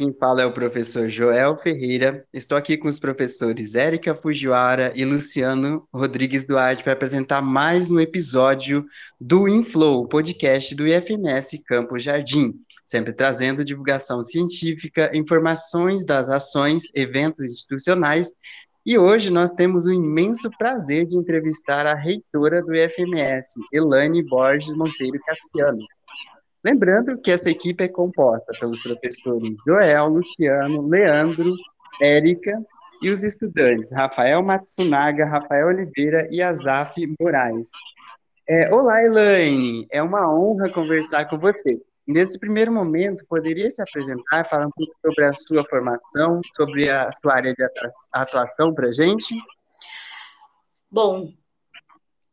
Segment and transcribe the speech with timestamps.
[0.00, 2.24] quem fala é o professor Joel Ferreira.
[2.32, 8.00] Estou aqui com os professores Érica Fujiwara e Luciano Rodrigues Duarte para apresentar mais um
[8.00, 8.86] episódio
[9.20, 17.44] do Inflow, podcast do IFMS Campo Jardim, sempre trazendo divulgação científica, informações das ações, eventos
[17.44, 18.32] institucionais.
[18.86, 24.74] E hoje nós temos o imenso prazer de entrevistar a reitora do IFMS, Elane Borges
[24.74, 25.84] Monteiro Cassiano.
[26.62, 31.54] Lembrando que essa equipe é composta pelos professores Joel, Luciano, Leandro,
[32.00, 32.62] Érica
[33.00, 37.70] e os estudantes Rafael Matsunaga, Rafael Oliveira e Azaf Moraes.
[38.46, 41.80] É, Olá, Elaine, é uma honra conversar com você.
[42.06, 47.10] Nesse primeiro momento, poderia se apresentar, falar um pouco sobre a sua formação, sobre a
[47.12, 47.64] sua área de
[48.12, 49.34] atuação para a gente?
[50.90, 51.32] Bom,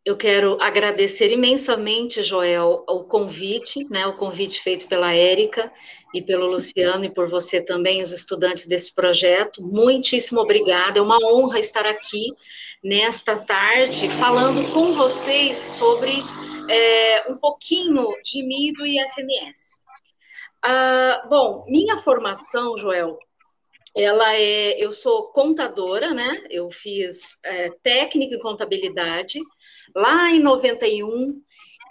[0.07, 5.70] eu quero agradecer imensamente, Joel, o convite, né, o convite feito pela Érica
[6.13, 9.61] e pelo Luciano e por você também, os estudantes desse projeto.
[9.61, 12.31] Muitíssimo obrigada, é uma honra estar aqui
[12.81, 16.23] nesta tarde falando com vocês sobre
[16.69, 19.81] é, um pouquinho de mim do IFMS.
[20.63, 23.19] Ah, bom, minha formação, Joel,
[23.94, 26.45] ela é, eu sou contadora, né?
[26.50, 29.41] Eu fiz é, técnica em contabilidade,
[29.98, 31.42] lá em 91,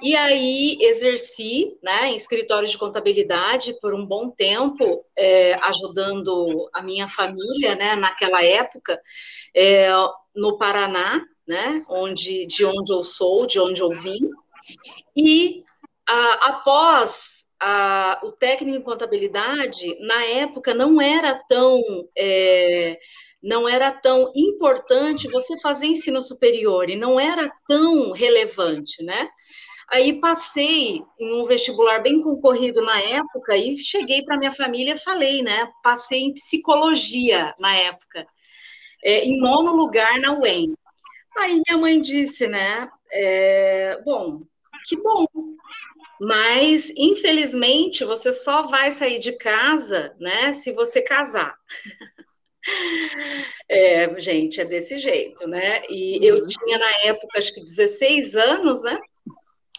[0.00, 6.82] e aí exerci né, em escritório de contabilidade por um bom tempo, é, ajudando a
[6.82, 9.00] minha família, né, naquela época,
[9.54, 9.88] é,
[10.34, 14.30] no Paraná, né, onde, de onde eu sou, de onde eu vim.
[15.16, 15.64] E
[16.08, 21.80] a, após a, o técnico em contabilidade, na época, não era tão.
[22.16, 22.98] É,
[23.42, 29.28] não era tão importante você fazer ensino superior e não era tão relevante, né?
[29.88, 34.98] Aí passei em um vestibular bem concorrido na época e cheguei para minha família e
[34.98, 35.70] falei, né?
[35.82, 38.26] Passei em psicologia na época,
[39.04, 40.74] é, em nono lugar na UEM.
[41.38, 42.90] Aí minha mãe disse, né?
[43.12, 44.42] É, bom,
[44.88, 45.26] que bom,
[46.20, 50.52] mas infelizmente você só vai sair de casa, né?
[50.52, 51.56] Se você casar.
[53.68, 55.84] É, gente, é desse jeito, né?
[55.88, 56.42] E eu uhum.
[56.42, 58.98] tinha na época, acho que 16 anos, né?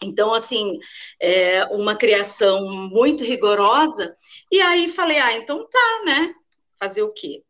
[0.02, 0.80] Então, assim,
[1.20, 4.16] é uma criação muito rigorosa.
[4.52, 6.34] E aí falei, ah, então tá, né?
[6.80, 7.44] Fazer o quê?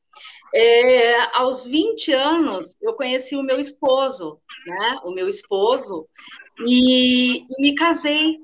[0.54, 5.00] É, aos 20 anos, eu conheci o meu esposo, né?
[5.04, 6.08] O meu esposo,
[6.66, 8.40] e, e me casei.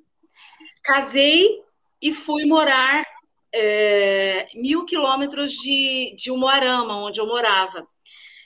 [0.84, 1.62] Casei
[2.02, 3.06] e fui morar
[3.54, 7.88] é, mil quilômetros de, de Umuarama, onde eu morava.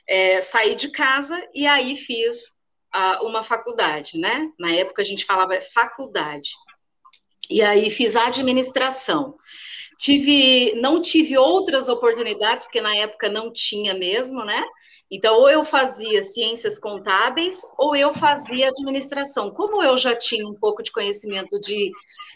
[0.07, 2.57] É, saí de casa e aí fiz
[2.91, 4.49] a, uma faculdade, né?
[4.59, 6.51] Na época a gente falava faculdade.
[7.49, 9.35] E aí fiz administração.
[9.97, 14.63] Tive, não tive outras oportunidades, porque na época não tinha mesmo, né?
[15.09, 19.51] Então, ou eu fazia ciências contábeis, ou eu fazia administração.
[19.51, 21.91] Como eu já tinha um pouco de conhecimento de,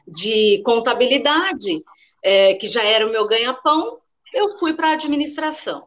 [0.07, 1.83] de contabilidade,
[2.23, 3.99] é, que já era o meu ganha-pão,
[4.33, 5.85] eu fui para a administração.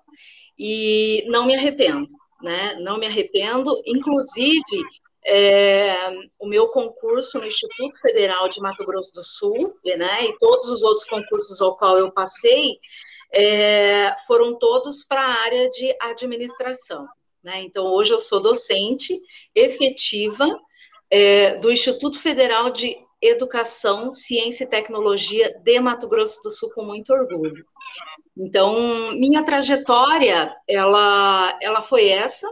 [0.59, 2.07] E não me arrependo,
[2.43, 2.77] né?
[2.81, 3.81] Não me arrependo.
[3.87, 4.83] Inclusive,
[5.27, 10.27] é, o meu concurso no Instituto Federal de Mato Grosso do Sul, né?
[10.27, 12.79] E todos os outros concursos ao qual eu passei,
[13.35, 17.07] é, foram todos para a área de administração.
[17.43, 17.63] Né?
[17.63, 19.15] Então, hoje eu sou docente
[19.55, 20.47] efetiva
[21.11, 26.85] é, do Instituto Federal de Educação, Ciência e Tecnologia de Mato Grosso do Sul com
[26.85, 27.65] muito orgulho.
[28.37, 32.49] Então, minha trajetória, ela, ela foi essa,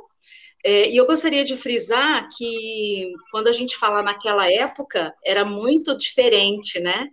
[0.65, 5.97] é, e eu gostaria de frisar que quando a gente fala naquela época, era muito
[5.97, 7.09] diferente, né?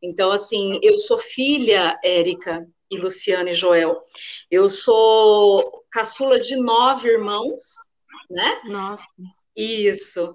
[0.00, 3.98] Então, assim, eu sou filha, Érica e Luciana e Joel,
[4.50, 7.60] eu sou caçula de nove irmãos,
[8.30, 8.60] né?
[8.64, 9.06] Nossa.
[9.56, 10.34] Isso.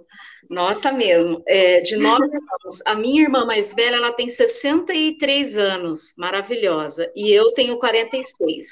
[0.49, 2.81] Nossa mesmo, é, de nove anos.
[2.85, 8.67] A minha irmã mais velha, ela tem 63 anos, maravilhosa, e eu tenho 46.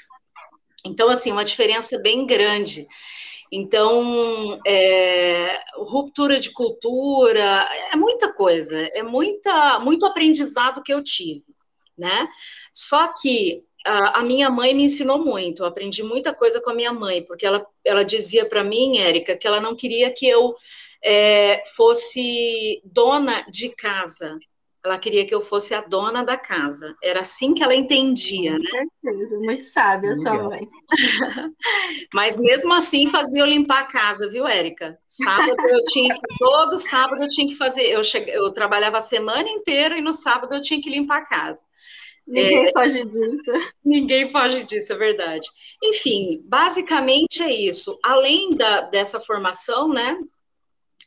[0.84, 2.86] Então, assim, uma diferença bem grande.
[3.52, 11.44] Então, é, ruptura de cultura, é muita coisa, é muita, muito aprendizado que eu tive,
[11.96, 12.28] né?
[12.72, 16.92] Só que a, minha mãe me ensinou muito, eu aprendi muita coisa com a minha
[16.92, 20.54] mãe, porque ela, ela dizia para mim, Érica, que ela não queria que eu
[21.02, 24.38] é, fosse dona de casa.
[24.84, 26.94] Ela queria que eu fosse a dona da casa.
[27.02, 28.86] Era assim que ela entendia, né?
[29.02, 30.68] Certeza, muito sábia sua mãe.
[32.14, 34.96] Mas mesmo assim fazia eu limpar a casa, viu, Érica?
[35.04, 39.00] Sábado eu tinha que, todo sábado eu tinha que fazer, eu, che, eu trabalhava a
[39.00, 41.64] semana inteira e no sábado eu tinha que limpar a casa.
[42.26, 43.72] Ninguém é, foge disso.
[43.84, 45.48] Ninguém foge disso, é verdade.
[45.82, 47.98] Enfim, basicamente é isso.
[48.02, 50.18] Além da, dessa formação, né?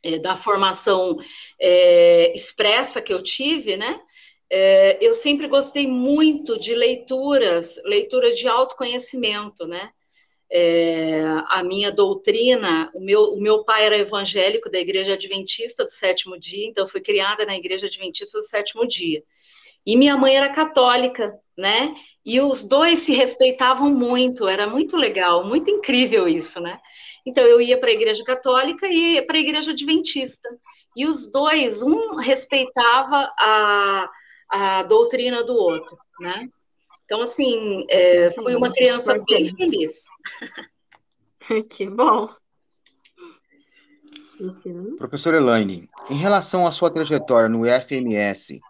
[0.02, 1.18] É, da formação
[1.60, 4.00] é, expressa que eu tive, né?
[4.48, 9.90] É, eu sempre gostei muito de leituras, leitura de autoconhecimento, né?
[10.52, 15.90] É, a minha doutrina, o meu, o meu pai era evangélico da Igreja Adventista do
[15.90, 19.22] Sétimo Dia, então fui criada na Igreja Adventista do Sétimo Dia.
[19.90, 21.96] E minha mãe era católica, né?
[22.24, 26.78] E os dois se respeitavam muito, era muito legal, muito incrível isso, né?
[27.26, 30.48] Então eu ia para a Igreja Católica e ia para a Igreja Adventista.
[30.96, 34.10] E os dois, um respeitava a,
[34.48, 36.48] a doutrina do outro, né?
[37.04, 40.04] Então, assim, é, fui uma criança bem feliz.
[41.68, 42.28] Que bom.
[44.98, 48.60] Professora Elaine, em relação à sua trajetória no FMS,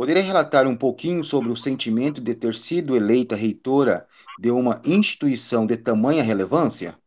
[0.00, 4.08] poderia relatar um pouquinho sobre o sentimento de ter sido eleita reitora
[4.38, 6.98] de uma instituição de tamanha relevância?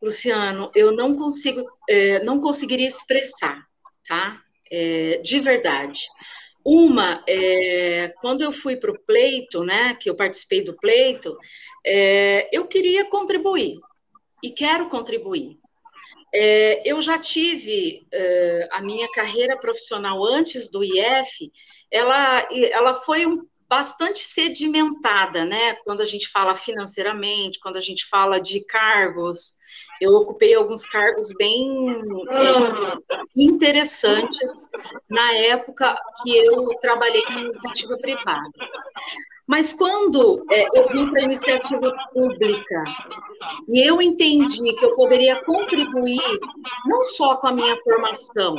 [0.00, 3.66] Luciano, eu não consigo, é, não conseguiria expressar,
[4.08, 4.40] tá?
[4.72, 6.06] É, de verdade.
[6.64, 11.36] Uma, é, quando eu fui para o pleito, né, que eu participei do pleito,
[11.84, 13.78] é, eu queria contribuir
[14.42, 15.58] e quero contribuir.
[16.34, 21.52] É, eu já tive é, a minha carreira profissional antes do IF,
[21.90, 25.74] ela, ela foi um, bastante sedimentada, né?
[25.84, 29.54] Quando a gente fala financeiramente, quando a gente fala de cargos,
[30.00, 31.92] eu ocupei alguns cargos bem
[32.30, 34.68] é, interessantes
[35.08, 38.50] na época que eu trabalhei na iniciativa privada.
[39.46, 42.84] Mas quando é, eu vim para a iniciativa pública
[43.68, 46.40] e eu entendi que eu poderia contribuir
[46.86, 48.56] não só com a minha formação,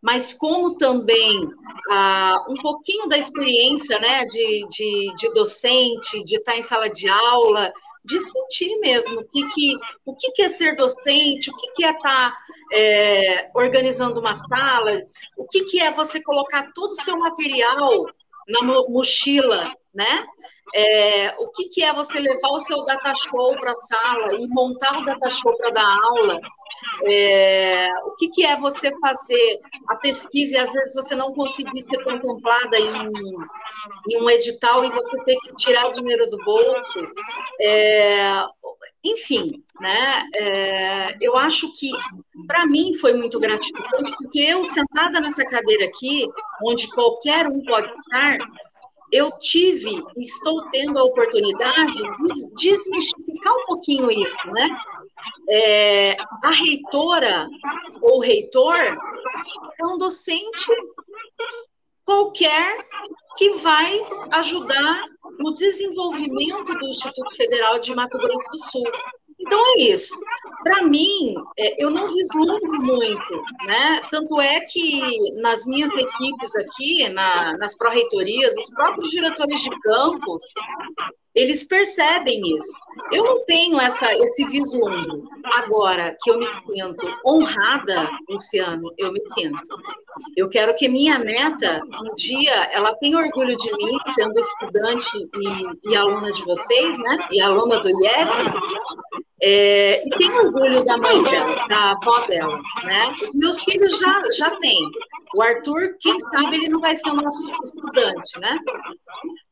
[0.00, 1.48] mas como também
[1.90, 7.08] ah, um pouquinho da experiência né, de, de, de docente, de estar em sala de
[7.08, 7.72] aula,
[8.08, 9.74] de sentir mesmo o que, que,
[10.04, 12.38] o que, que é ser docente, o que, que é estar tá,
[12.72, 15.02] é, organizando uma sala,
[15.36, 18.06] o que, que é você colocar todo o seu material
[18.48, 20.24] na mochila, né?
[20.74, 24.46] É, o que, que é você levar o seu data show para a sala e
[24.48, 26.40] montar o data show para dar aula?
[27.04, 31.82] É, o que, que é você fazer a pesquisa e às vezes você não conseguir
[31.82, 33.46] ser contemplada em um,
[34.10, 37.00] em um edital e você ter que tirar dinheiro do bolso?
[37.60, 38.44] É,
[39.04, 40.28] enfim, né?
[40.34, 41.90] É, eu acho que
[42.46, 46.28] para mim foi muito gratificante porque eu sentada nessa cadeira aqui,
[46.64, 48.38] onde qualquer um pode estar,
[49.10, 54.68] eu tive, estou tendo a oportunidade de desmistificar um pouquinho isso, né?
[55.48, 57.48] É, a reitora
[58.02, 60.70] ou reitor é um docente
[62.04, 62.86] qualquer
[63.36, 64.00] que vai
[64.32, 65.04] ajudar
[65.38, 68.84] no desenvolvimento do Instituto Federal de Mato Grosso do Sul.
[69.38, 70.14] Então é isso.
[70.62, 74.02] Para mim, é, eu não vislumbro muito, né?
[74.10, 80.42] Tanto é que nas minhas equipes aqui, na, nas pró-reitorias, os próprios diretores de campus,
[81.38, 82.76] eles percebem isso.
[83.12, 85.22] Eu não tenho essa, esse vislumbre.
[85.56, 89.60] Agora que eu me sinto honrada, Luciano, eu me sinto.
[90.36, 95.90] Eu quero que minha neta, um dia, ela tenha orgulho de mim, sendo estudante e,
[95.92, 97.18] e aluna de vocês, né?
[97.30, 98.28] E aluna do IEF,
[99.40, 103.16] é, e tem orgulho da mãe dela, da avó dela, né?
[103.22, 104.90] Os meus filhos já, já têm.
[105.34, 108.58] O Arthur, quem sabe, ele não vai ser o nosso estudante, né?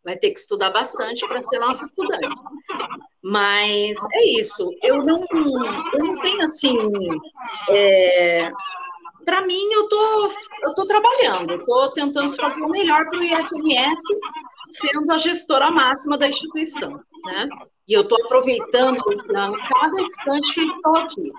[0.07, 2.29] Vai ter que estudar bastante para ser nosso estudante.
[3.21, 4.71] Mas é isso.
[4.81, 6.79] Eu não, eu não tenho assim.
[7.69, 8.53] É,
[9.25, 10.31] para mim, eu tô,
[10.63, 14.01] eu tô trabalhando, eu tô tentando fazer o melhor para o IFMS,
[14.69, 17.49] sendo a gestora máxima da instituição, né?
[17.89, 21.33] E eu estou aproveitando, Luciano, cada instante que estou aqui.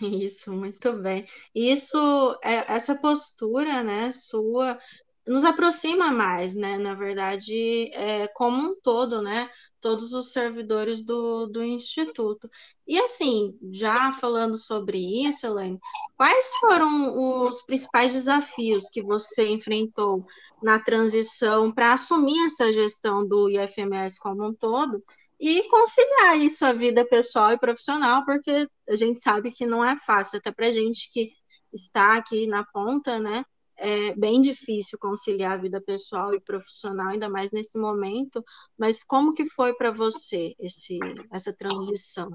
[0.00, 1.26] Isso, muito bem.
[1.52, 4.78] Isso, é, essa postura, né, sua,
[5.26, 11.46] nos aproxima mais, né, na verdade, é, como um todo, né, todos os servidores do,
[11.46, 12.48] do Instituto.
[12.86, 15.78] E assim, já falando sobre isso, Elaine,
[16.16, 20.24] quais foram os principais desafios que você enfrentou
[20.62, 25.02] na transição para assumir essa gestão do IFMS como um todo
[25.38, 29.96] e conciliar isso a vida pessoal e profissional, porque a gente sabe que não é
[29.96, 31.30] fácil, até para gente que
[31.72, 33.44] está aqui na ponta, né?
[33.78, 38.44] É bem difícil conciliar a vida pessoal e profissional, ainda mais nesse momento.
[38.78, 40.98] Mas como que foi para você esse,
[41.32, 42.30] essa transição?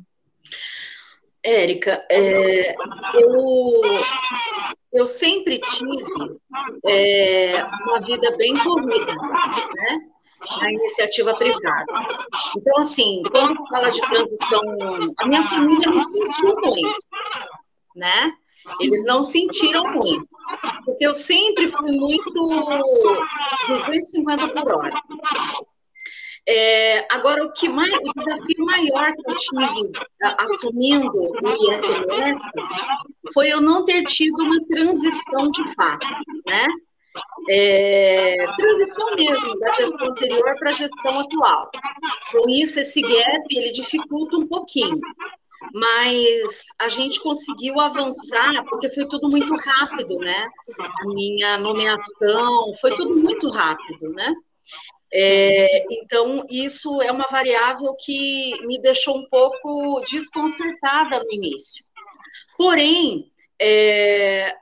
[1.44, 2.76] Érica, é,
[3.16, 3.82] eu,
[4.94, 6.40] eu sempre tive
[6.86, 10.02] é, uma vida bem corrida, né?
[10.60, 11.86] Na iniciativa privada.
[12.58, 14.62] Então, assim, quando fala de transição,
[15.18, 16.98] a minha família me sentiu muito,
[17.96, 18.34] né?
[18.80, 20.28] Eles não sentiram muito,
[21.03, 25.01] eu sempre fui muito 250 por hora.
[26.48, 29.91] É, agora, o que mais, o desafio maior que eu tive
[30.39, 32.41] assumindo o IFMS
[33.34, 36.08] foi eu não ter tido uma transição de fato,
[36.46, 36.67] né?
[37.50, 41.70] É, transição mesmo da gestão anterior para a gestão atual.
[42.31, 45.00] Com isso, esse gap ele dificulta um pouquinho,
[45.74, 50.50] mas a gente conseguiu avançar porque foi tudo muito rápido, né?
[51.06, 54.34] Minha nomeação foi tudo muito rápido, né?
[55.13, 61.84] É, então, isso é uma variável que me deixou um pouco desconcertada no início.
[62.58, 64.56] Porém, é,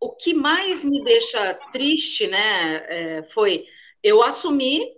[0.00, 3.64] o que mais me deixa triste, né, é, foi
[4.02, 4.95] eu assumir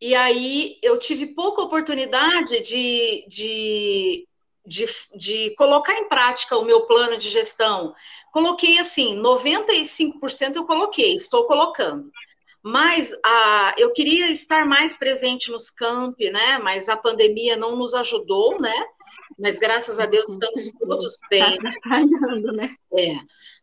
[0.00, 4.28] e aí eu tive pouca oportunidade de, de,
[4.64, 7.94] de, de colocar em prática o meu plano de gestão.
[8.30, 12.10] Coloquei assim, 95% eu coloquei, estou colocando.
[12.62, 16.58] Mas a, eu queria estar mais presente nos campi, né?
[16.58, 18.74] Mas a pandemia não nos ajudou, né?
[19.38, 21.42] Mas graças a Deus estamos todos bem.
[21.42, 22.74] Atrapalhando, né?
[22.94, 23.16] É,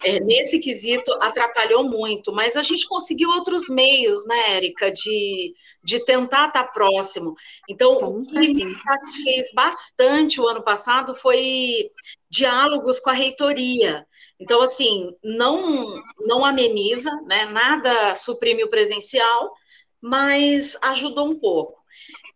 [0.03, 5.53] é, nesse quesito atrapalhou muito, mas a gente conseguiu outros meios, né, Érica, de,
[5.83, 7.35] de tentar estar próximo.
[7.67, 11.89] Então, o que me satisfez bastante o ano passado foi
[12.29, 14.05] diálogos com a reitoria.
[14.39, 17.45] Então, assim, não, não ameniza, né?
[17.45, 19.53] nada suprime o presencial,
[20.01, 21.82] mas ajudou um pouco.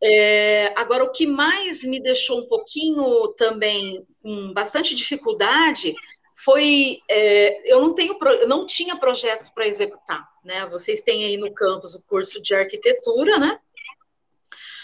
[0.01, 5.95] É, agora, o que mais me deixou um pouquinho também com bastante dificuldade
[6.35, 10.67] foi é, eu não tenho eu não tinha projetos para executar, né?
[10.67, 13.59] Vocês têm aí no campus o curso de arquitetura, né?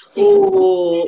[0.01, 0.24] Sim.
[0.24, 1.05] O,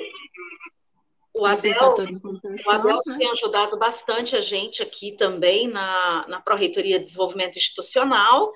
[1.36, 3.18] o Adelso, o né?
[3.18, 8.54] tem ajudado bastante a gente aqui também na, na Pró-Reitoria de Desenvolvimento Institucional.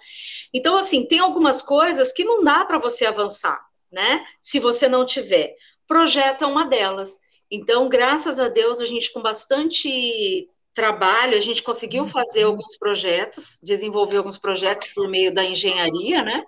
[0.54, 3.60] Então, assim, tem algumas coisas que não dá para você avançar,
[3.92, 4.26] né?
[4.42, 5.56] Se você não tiver.
[5.88, 7.20] Projeto é uma delas.
[7.52, 12.52] Então, graças a Deus, a gente com bastante trabalho, a gente conseguiu fazer uhum.
[12.52, 16.44] alguns projetos, desenvolver alguns projetos por meio da engenharia, né?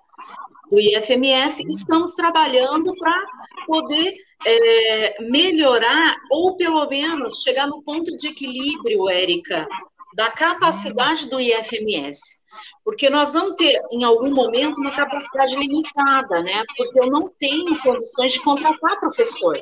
[0.70, 3.26] Do IFMS, e estamos trabalhando para
[3.66, 9.68] poder é, melhorar, ou pelo menos chegar no ponto de equilíbrio, Érica,
[10.16, 12.41] da capacidade do IFMS.
[12.84, 16.64] Porque nós vamos ter, em algum momento, uma capacidade limitada, né?
[16.76, 19.60] Porque eu não tenho condições de contratar professor.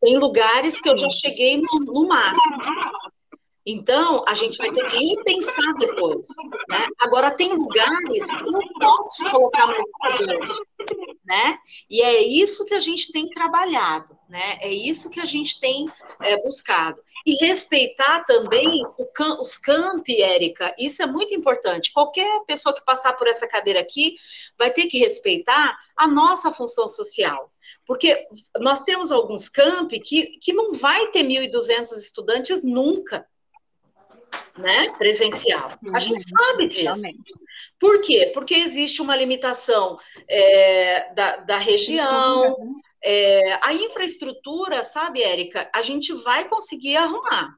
[0.00, 2.58] Tem lugares que eu já cheguei no, no máximo.
[3.66, 6.26] Então, a gente vai ter que repensar depois.
[6.68, 6.86] Né?
[7.00, 9.78] Agora, tem lugares que não posso colocar mais
[10.10, 10.58] estudante.
[11.24, 11.58] Né?
[11.88, 14.58] E é isso que a gente tem trabalhado, né?
[14.60, 15.86] é isso que a gente tem
[16.20, 17.00] é, buscado.
[17.24, 21.92] E respeitar também cam os campi, Érica, isso é muito importante.
[21.92, 24.16] Qualquer pessoa que passar por essa cadeira aqui
[24.58, 27.52] vai ter que respeitar a nossa função social.
[27.86, 28.26] Porque
[28.58, 33.24] nós temos alguns campi que, que não vai ter 1.200 estudantes nunca
[34.58, 35.78] né, presencial.
[35.92, 37.02] A gente uhum, sabe disso.
[37.78, 38.32] Por quê?
[38.34, 42.56] Porque existe uma limitação é, da, da região,
[43.04, 47.54] é, a infraestrutura, sabe, Érica, a gente vai conseguir arrumar.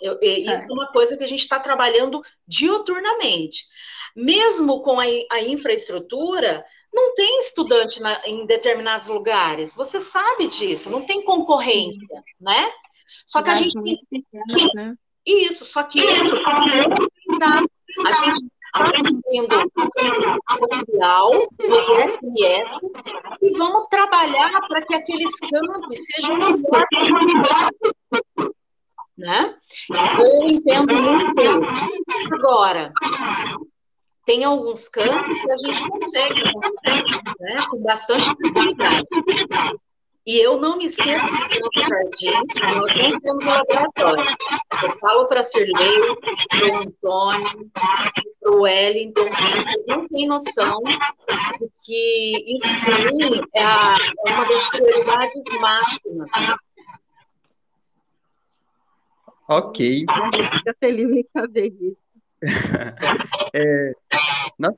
[0.00, 3.64] Eu, isso é uma coisa que a gente está trabalhando diuturnamente.
[4.16, 9.72] Mesmo com a, a infraestrutura, não tem estudante na, em determinados lugares.
[9.74, 12.02] Você sabe disso, não tem concorrência,
[12.40, 12.70] né?
[13.24, 13.78] Só que a gente
[14.74, 14.96] né?
[15.24, 16.14] Isso, só que a
[18.24, 22.80] gente tendo a social do IFMS
[23.42, 26.84] e vamos trabalhar para que aqueles campos sejam melhor
[29.16, 29.54] né?
[30.18, 32.34] Eu entendo muito isso.
[32.34, 32.92] Agora,
[34.24, 36.42] tem alguns campos que a gente consegue,
[37.40, 39.06] né, com bastante dificuldade.
[40.24, 42.30] E eu não me esqueço de no jardim,
[42.76, 44.24] nós não temos laboratório.
[44.84, 46.00] Eu falo para a Sirlei,
[46.48, 47.70] para o Antônio,
[48.40, 54.30] para o Wellington, eles não têm noção de que isso, para mim, é, a, é
[54.30, 56.30] uma das prioridades máximas.
[59.48, 60.06] Ok.
[60.52, 61.96] Fica feliz em saber disso.
[63.54, 63.92] é,
[64.56, 64.74] nós,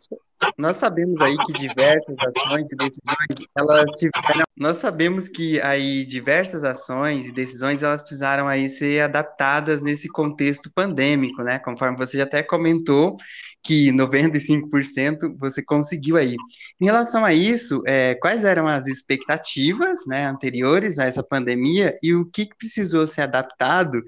[0.57, 6.63] nós sabemos aí que diversas ações e decisões elas tiveram nós sabemos que aí diversas
[6.63, 11.59] ações e decisões elas precisaram aí ser adaptadas nesse contexto pandêmico, né?
[11.59, 13.17] Conforme você até comentou
[13.65, 16.37] que 95% você conseguiu aí.
[16.81, 22.15] Em relação a isso, é, quais eram as expectativas, né, anteriores a essa pandemia e
[22.15, 24.03] o que precisou ser adaptado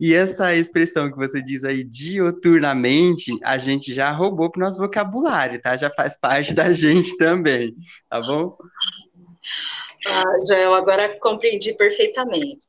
[0.00, 4.78] e essa expressão que você diz aí, dioturnamente, a gente já roubou para o nosso
[4.78, 5.76] vocabulário, tá?
[5.76, 7.74] Já faz parte da gente também,
[8.08, 8.56] tá bom?
[10.06, 12.66] Ah, Joel, agora compreendi perfeitamente.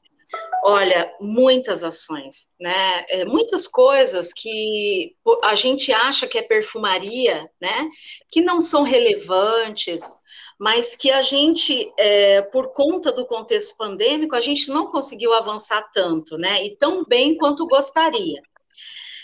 [0.65, 3.03] Olha, muitas ações, né?
[3.09, 7.89] É, muitas coisas que a gente acha que é perfumaria, né?
[8.31, 10.01] Que não são relevantes,
[10.57, 15.91] mas que a gente, é, por conta do contexto pandêmico, a gente não conseguiu avançar
[15.91, 16.63] tanto, né?
[16.65, 18.41] E tão bem quanto gostaria.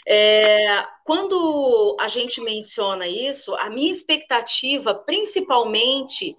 [0.06, 6.36] É, quando a gente menciona isso, a minha expectativa, principalmente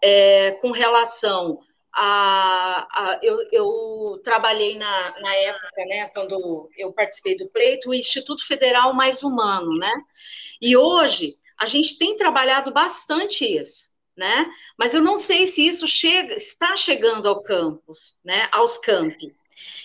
[0.00, 1.58] é, com relação
[1.96, 7.94] a, a eu, eu, trabalhei na, na época, né, quando eu participei do pleito, o
[7.94, 9.92] Instituto Federal Mais Humano, né?
[10.60, 14.46] E hoje a gente tem trabalhado bastante isso, né?
[14.76, 18.48] Mas eu não sei se isso chega, está chegando ao campus, né?
[18.50, 19.34] Aos campi.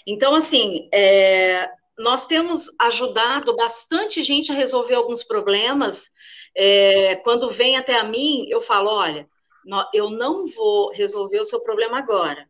[0.05, 6.09] Então, assim, é, nós temos ajudado bastante gente a resolver alguns problemas.
[6.55, 9.29] É, quando vem até a mim, eu falo, olha,
[9.93, 12.47] eu não vou resolver o seu problema agora,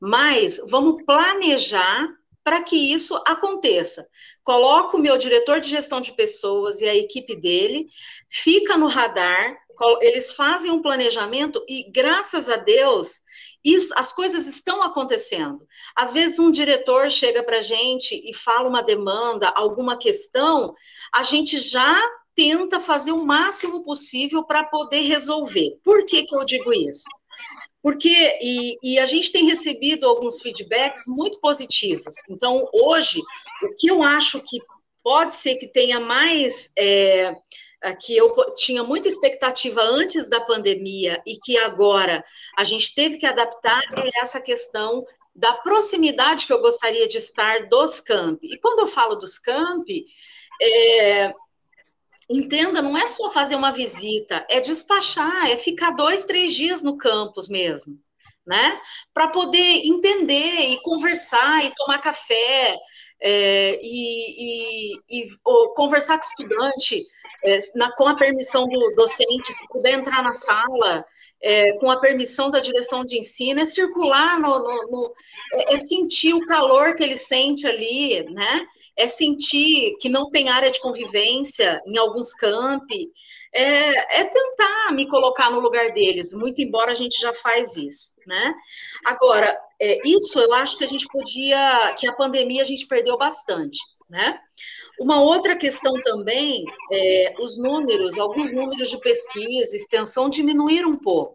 [0.00, 2.08] mas vamos planejar
[2.42, 4.06] para que isso aconteça.
[4.42, 7.88] Coloco o meu diretor de gestão de pessoas e a equipe dele,
[8.28, 9.56] fica no radar,
[10.02, 13.20] eles fazem um planejamento e, graças a Deus,
[13.64, 15.66] isso, as coisas estão acontecendo.
[15.96, 20.74] Às vezes, um diretor chega para a gente e fala uma demanda, alguma questão,
[21.12, 21.98] a gente já
[22.34, 25.78] tenta fazer o máximo possível para poder resolver.
[25.82, 27.04] Por que, que eu digo isso?
[27.82, 32.14] Porque, e, e, a gente tem recebido alguns feedbacks muito positivos.
[32.30, 33.20] Então, hoje,
[33.62, 34.58] o que eu acho que
[35.02, 36.72] pode ser que tenha mais.
[36.76, 37.36] É,
[38.00, 42.24] que eu tinha muita expectativa antes da pandemia e que agora
[42.56, 47.68] a gente teve que adaptar é essa questão da proximidade que eu gostaria de estar
[47.68, 48.54] dos campi.
[48.54, 50.06] E quando eu falo dos campi,
[50.62, 51.34] é,
[52.28, 56.96] entenda, não é só fazer uma visita, é despachar, é ficar dois, três dias no
[56.96, 57.98] campus mesmo,
[58.46, 58.80] né?
[59.12, 62.76] Para poder entender e conversar e tomar café
[63.20, 65.28] é, e, e, e
[65.74, 67.06] conversar com o estudante
[67.44, 71.04] é, na, com a permissão do docente, se puder entrar na sala.
[71.46, 75.14] É, com a permissão da direção de ensino, é circular no, no, no
[75.52, 78.66] é, é sentir o calor que ele sente ali, né?
[78.96, 83.10] É sentir que não tem área de convivência em alguns campi,
[83.52, 88.10] é, é, tentar me colocar no lugar deles, muito embora a gente já faz isso,
[88.26, 88.52] né?
[89.04, 93.16] Agora, é, isso eu acho que a gente podia, que a pandemia a gente perdeu
[93.16, 93.78] bastante,
[94.10, 94.40] né?
[94.98, 101.34] Uma outra questão também, é, os números, alguns números de pesquisa, extensão diminuíram um pouco.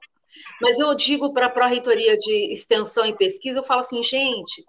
[0.62, 4.64] Mas eu digo para a Pró-Reitoria de Extensão e Pesquisa, eu falo assim, gente,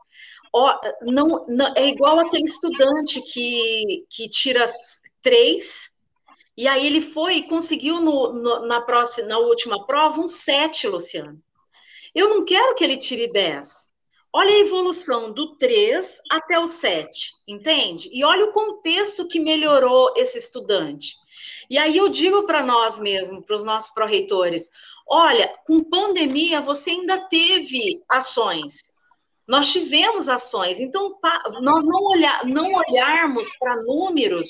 [0.53, 4.67] Ó, não, não, é igual aquele estudante que, que tira
[5.23, 5.91] três,
[6.57, 10.87] e aí ele foi e conseguiu no, no, na, próxima, na última prova um sete,
[10.89, 11.41] Luciano.
[12.15, 13.91] Eu não quero que ele tire dez.
[14.33, 18.09] Olha a evolução do 3 até o 7, entende?
[18.13, 21.17] E olha o contexto que melhorou esse estudante.
[21.69, 24.71] E aí eu digo para nós mesmos, para os nossos pró-reitores,
[25.07, 28.77] olha, com pandemia você ainda teve ações,
[29.51, 31.19] nós tivemos ações, então
[31.61, 34.49] nós não, olhar, não olharmos para números,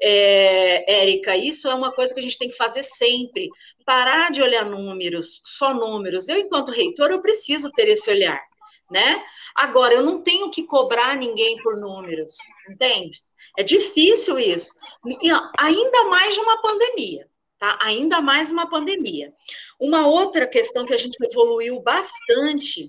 [0.00, 3.48] é, Érica, isso é uma coisa que a gente tem que fazer sempre.
[3.84, 6.28] Parar de olhar números, só números.
[6.28, 8.40] Eu, enquanto reitor, eu preciso ter esse olhar,
[8.88, 9.24] né?
[9.56, 12.36] Agora, eu não tenho que cobrar ninguém por números,
[12.70, 13.20] entende?
[13.58, 14.72] É difícil isso.
[15.58, 17.28] Ainda mais de uma pandemia.
[17.58, 17.76] Tá?
[17.82, 19.32] Ainda mais uma pandemia.
[19.80, 22.88] Uma outra questão que a gente evoluiu bastante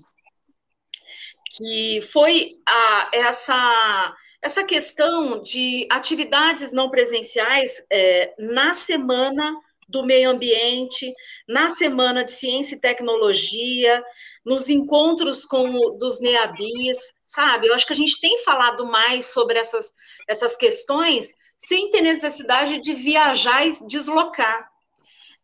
[1.56, 9.54] que foi a, essa, essa questão de atividades não presenciais é, na semana
[9.88, 11.12] do meio ambiente,
[11.46, 14.02] na semana de ciência e tecnologia,
[14.44, 17.68] nos encontros com dos NEABIs, sabe?
[17.68, 19.92] Eu acho que a gente tem falado mais sobre essas,
[20.28, 24.68] essas questões sem ter necessidade de viajar e deslocar.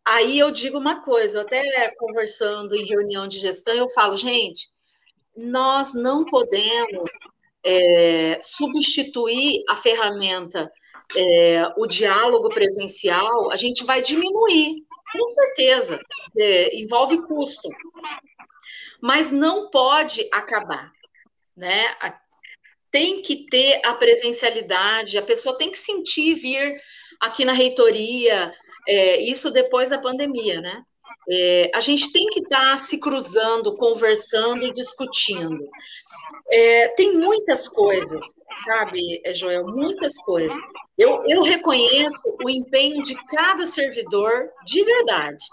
[0.03, 4.70] Aí eu digo uma coisa, até conversando em reunião de gestão, eu falo, gente,
[5.35, 7.11] nós não podemos
[7.63, 10.71] é, substituir a ferramenta,
[11.15, 15.99] é, o diálogo presencial, a gente vai diminuir, com certeza,
[16.37, 17.69] é, envolve custo.
[19.01, 20.91] mas não pode acabar,
[21.55, 21.95] né?
[22.91, 26.79] Tem que ter a presencialidade, a pessoa tem que sentir vir
[27.19, 28.53] aqui na reitoria,
[28.87, 30.83] é, isso depois da pandemia, né?
[31.29, 35.69] É, a gente tem que estar tá se cruzando, conversando e discutindo.
[36.49, 38.23] É, tem muitas coisas,
[38.65, 39.65] sabe, Joel?
[39.65, 40.61] Muitas coisas.
[40.97, 45.43] Eu, eu reconheço o empenho de cada servidor de verdade.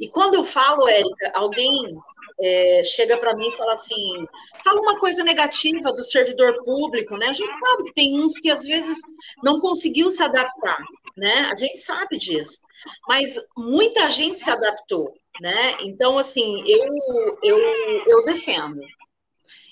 [0.00, 1.96] E quando eu falo, Érica, alguém
[2.40, 4.26] é, chega para mim e fala assim:
[4.64, 7.28] fala uma coisa negativa do servidor público, né?
[7.28, 8.98] A gente sabe que tem uns que às vezes
[9.42, 10.82] não conseguiu se adaptar,
[11.16, 11.48] né?
[11.50, 12.60] A gente sabe disso.
[13.08, 15.76] Mas muita gente se adaptou, né?
[15.80, 17.58] Então, assim, eu, eu,
[18.06, 18.80] eu defendo.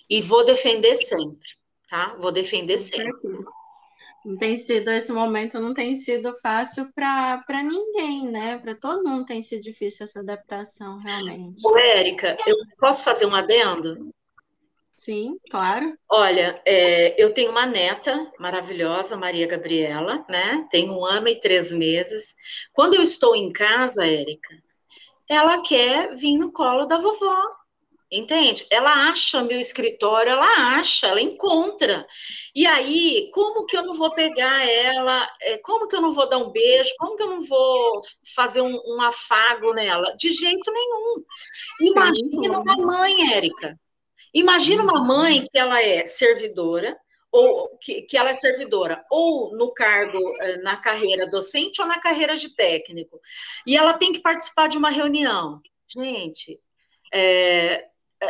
[0.09, 1.49] E vou defender sempre,
[1.89, 2.15] tá?
[2.19, 3.13] Vou defender sempre.
[4.25, 8.59] Não tem sido, esse momento não tem sido fácil para ninguém, né?
[8.59, 11.67] Para todo mundo tem sido difícil essa adaptação, realmente.
[11.67, 14.13] Ô, Érica, eu posso fazer um adendo?
[15.01, 15.97] Sim, claro.
[16.11, 20.69] Olha, é, eu tenho uma neta maravilhosa, Maria Gabriela, né?
[20.71, 22.35] Tem um ano e três meses.
[22.71, 24.51] Quando eu estou em casa, Érica,
[25.27, 27.35] ela quer vir no colo da vovó.
[28.13, 28.67] Entende?
[28.71, 32.07] Ela acha meu escritório, ela acha, ela encontra.
[32.55, 35.27] E aí, como que eu não vou pegar ela?
[35.41, 36.91] É, como que eu não vou dar um beijo?
[36.99, 38.03] Como que eu não vou
[38.35, 40.15] fazer um, um afago nela?
[40.19, 41.25] De jeito nenhum.
[41.81, 43.79] Imagina uma mãe, Érica.
[44.33, 46.97] Imagina uma mãe que ela é servidora,
[47.33, 52.01] ou que, que ela é servidora, ou no cargo, eh, na carreira docente ou na
[52.01, 53.21] carreira de técnico,
[53.67, 55.61] e ela tem que participar de uma reunião.
[55.89, 56.61] Gente,
[57.13, 57.89] é,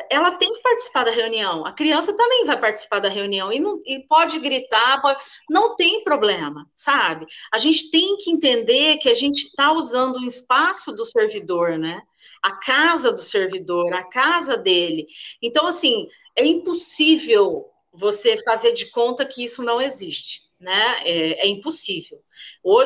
[0.09, 1.67] ela tem que participar da reunião.
[1.67, 6.05] A criança também vai participar da reunião e, não, e pode gritar, pode, não tem
[6.05, 7.27] problema, sabe?
[7.53, 12.03] A gente tem que entender que a gente está usando o espaço do servidor, né?
[12.43, 15.07] A casa do servidor, a casa dele.
[15.43, 21.01] Então, assim, é impossível você fazer de conta que isso não existe, né?
[21.05, 22.23] É, é impossível.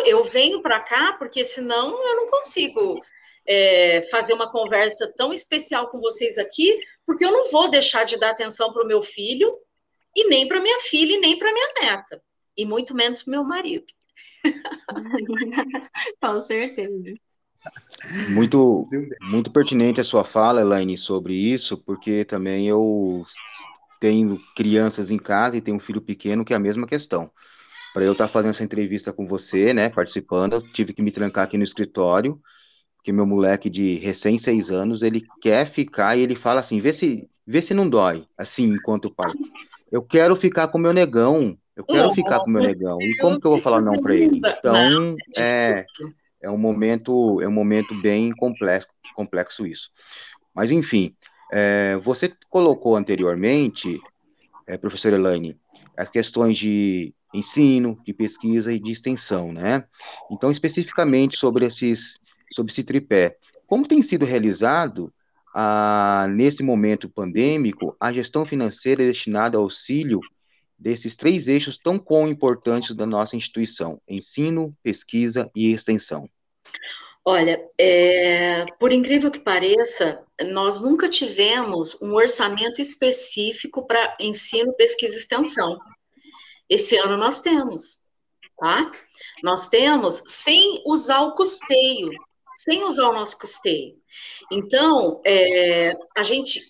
[0.05, 3.01] Eu venho para cá porque senão eu não consigo
[3.47, 8.17] é, fazer uma conversa tão especial com vocês aqui, porque eu não vou deixar de
[8.17, 9.59] dar atenção para o meu filho,
[10.17, 12.23] e nem para minha filha, e nem para minha neta,
[12.57, 13.87] e muito menos para meu marido.
[16.23, 17.15] com certeza.
[18.31, 18.89] Muito,
[19.23, 23.25] muito pertinente a sua fala, Elaine, sobre isso, porque também eu
[24.01, 27.31] tenho crianças em casa e tenho um filho pequeno que é a mesma questão.
[27.95, 31.45] Para eu estar fazendo essa entrevista com você, né, participando, eu tive que me trancar
[31.45, 32.41] aqui no escritório,
[33.03, 36.93] que meu moleque de recém seis anos, ele quer ficar e ele fala assim, vê
[36.93, 39.33] se, vê se não dói, assim, enquanto pai.
[39.91, 43.01] Eu quero ficar com meu negão, eu quero oh, ficar com meu negão.
[43.01, 44.39] E como que eu vou falar não para ele?
[44.39, 45.85] Então, é,
[46.45, 49.91] é um momento, é um momento bem complexo, complexo isso.
[50.55, 51.17] Mas enfim,
[51.51, 53.99] é, você colocou anteriormente,
[54.67, 55.59] é, professor Elaine,
[55.97, 59.85] as questões de ensino, de pesquisa e de extensão, né?
[60.31, 62.21] Então, especificamente sobre esses
[62.53, 63.37] sobre esse tripé.
[63.67, 65.13] Como tem sido realizado,
[65.55, 70.21] ah, nesse momento pandêmico, a gestão financeira destinada ao auxílio
[70.79, 76.29] desses três eixos tão com importantes da nossa instituição: ensino, pesquisa e extensão?
[77.25, 85.15] Olha, é, por incrível que pareça, nós nunca tivemos um orçamento específico para ensino, pesquisa
[85.15, 85.79] e extensão.
[86.69, 87.99] Esse ano nós temos,
[88.59, 88.91] tá?
[89.43, 92.11] Nós temos sem usar o custeio
[92.57, 93.97] sem usar o nosso custeio.
[94.51, 96.61] Então, é, a gente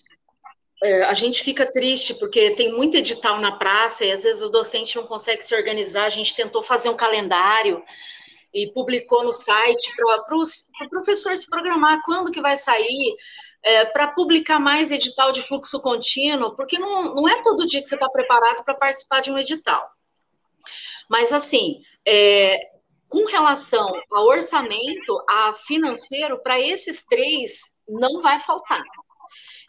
[0.83, 4.49] é, a gente fica triste porque tem muito edital na praça e às vezes o
[4.49, 6.05] docente não consegue se organizar.
[6.05, 7.81] A gente tentou fazer um calendário
[8.55, 13.15] e publicou no site para o pro professor se programar quando que vai sair,
[13.61, 17.87] é, para publicar mais edital de fluxo contínuo, porque não, não é todo dia que
[17.87, 19.85] você está preparado para participar de um edital.
[21.09, 22.59] Mas, assim, é,
[23.09, 28.83] com relação ao orçamento, a financeiro, para esses três, não vai faltar.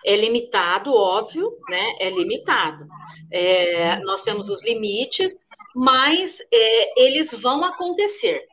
[0.05, 1.97] É limitado, óbvio, né?
[1.99, 2.87] É limitado.
[3.33, 5.33] É, nós temos os limites,
[5.75, 8.47] mas é, eles vão acontecer.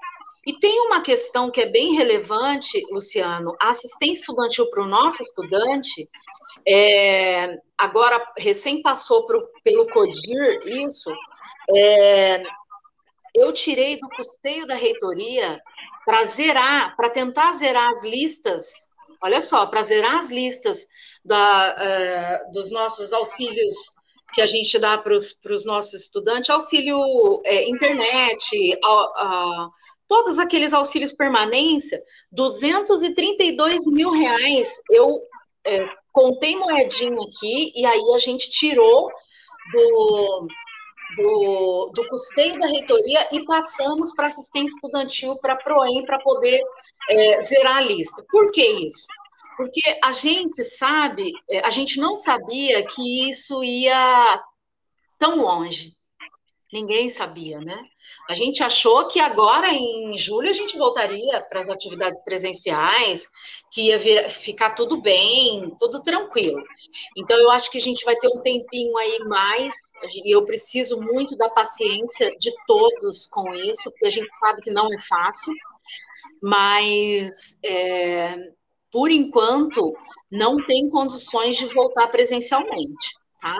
[0.45, 5.21] E tem uma questão que é bem relevante, Luciano: a assistência estudantil para o nosso
[5.21, 6.09] estudante,
[6.67, 11.13] é, agora recém passou pro, pelo CODIR isso,
[11.73, 12.43] é,
[13.33, 15.59] eu tirei do custeio da reitoria
[16.05, 18.65] para zerar, para tentar zerar as listas,
[19.21, 20.85] olha só, para zerar as listas
[21.23, 23.73] da, uh, dos nossos auxílios
[24.33, 26.97] que a gente dá para os nossos estudantes, auxílio
[27.45, 29.69] é, internet, a, a,
[30.13, 31.99] todos aqueles auxílios permanência,
[32.31, 35.19] 232 mil reais eu
[35.65, 39.09] é, contei moedinha aqui e aí a gente tirou
[39.71, 40.47] do,
[41.17, 46.61] do, do custeio da reitoria e passamos para assistência estudantil, para PROEM, para poder
[47.09, 48.23] é, zerar a lista.
[48.29, 49.07] Por que isso?
[49.57, 54.43] Porque a gente sabe, é, a gente não sabia que isso ia
[55.17, 55.95] tão longe.
[56.71, 57.83] Ninguém sabia, né?
[58.29, 63.27] A gente achou que agora, em julho, a gente voltaria para as atividades presenciais,
[63.71, 66.63] que ia vir, ficar tudo bem, tudo tranquilo.
[67.17, 69.73] Então, eu acho que a gente vai ter um tempinho aí mais,
[70.23, 74.71] e eu preciso muito da paciência de todos com isso, porque a gente sabe que
[74.71, 75.53] não é fácil,
[76.41, 78.37] mas é,
[78.91, 79.95] por enquanto
[80.31, 83.57] não tem condições de voltar presencialmente, tá?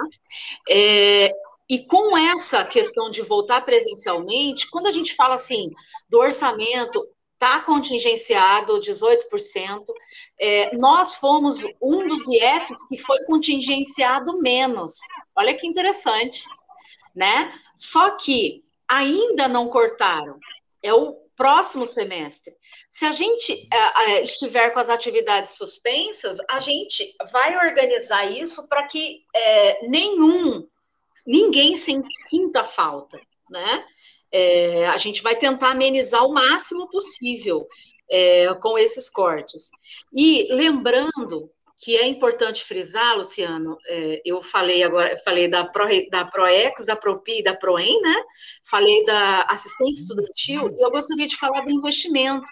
[0.70, 1.32] É,
[1.74, 5.72] e com essa questão de voltar presencialmente, quando a gente fala assim
[6.08, 9.84] do orçamento, está contingenciado 18%,
[10.40, 14.94] é, nós fomos um dos IFs que foi contingenciado menos.
[15.36, 16.44] Olha que interessante,
[17.16, 17.52] né?
[17.76, 20.38] Só que ainda não cortaram.
[20.84, 22.54] É o próximo semestre.
[22.88, 28.68] Se a gente é, é estiver com as atividades suspensas, a gente vai organizar isso
[28.68, 30.68] para que é, nenhum
[31.26, 33.86] ninguém sinta falta, né?
[34.32, 37.68] É, a gente vai tentar amenizar o máximo possível
[38.10, 39.70] é, com esses cortes.
[40.14, 41.52] E lembrando
[41.84, 46.96] que é importante frisar, Luciano, é, eu falei agora, falei da, Pro, da ProEx, da
[46.96, 48.24] ProPI, da ProEM, né?
[48.64, 52.46] Falei da assistência estudantil, e eu gostaria de falar do investimento.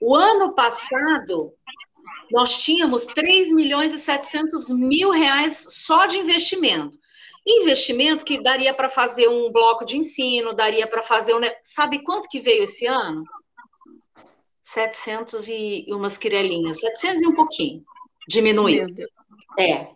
[0.00, 1.54] O ano passado,
[2.30, 6.98] nós tínhamos 3 milhões e 700 mil reais só de investimento.
[7.46, 11.40] Investimento que daria para fazer um bloco de ensino, daria para fazer um.
[11.62, 13.24] Sabe quanto que veio esse ano?
[14.62, 17.84] 700 e umas quirelinhas, 700 e um pouquinho.
[18.28, 18.86] Diminuiu.
[19.58, 19.88] É.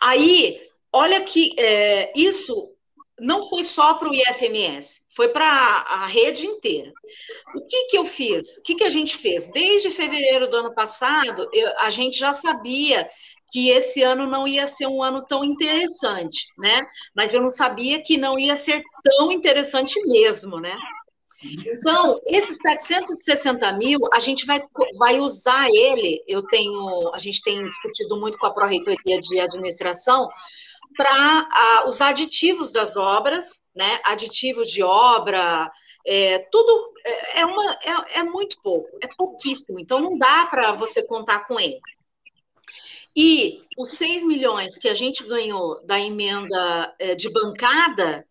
[0.00, 0.60] Aí,
[0.92, 2.70] olha que é, isso
[3.18, 6.92] não foi só para o IFMS, foi para a rede inteira.
[7.54, 8.58] O que, que eu fiz?
[8.58, 9.48] O que, que a gente fez?
[9.48, 13.08] Desde fevereiro do ano passado, eu, a gente já sabia
[13.54, 16.84] que esse ano não ia ser um ano tão interessante, né?
[17.14, 20.76] Mas eu não sabia que não ia ser tão interessante mesmo, né?
[21.40, 24.60] Então, esses 760 mil, a gente vai,
[24.98, 30.28] vai usar ele, eu tenho, a gente tem discutido muito com a Pró-Reitoria de Administração,
[30.96, 34.00] para os aditivos das obras, né?
[34.04, 35.70] Aditivos de obra,
[36.04, 40.72] é, tudo é, é uma, é, é muito pouco, é pouquíssimo, então não dá para
[40.72, 41.80] você contar com ele.
[43.16, 48.26] E os 6 milhões que a gente ganhou da emenda é, de bancada,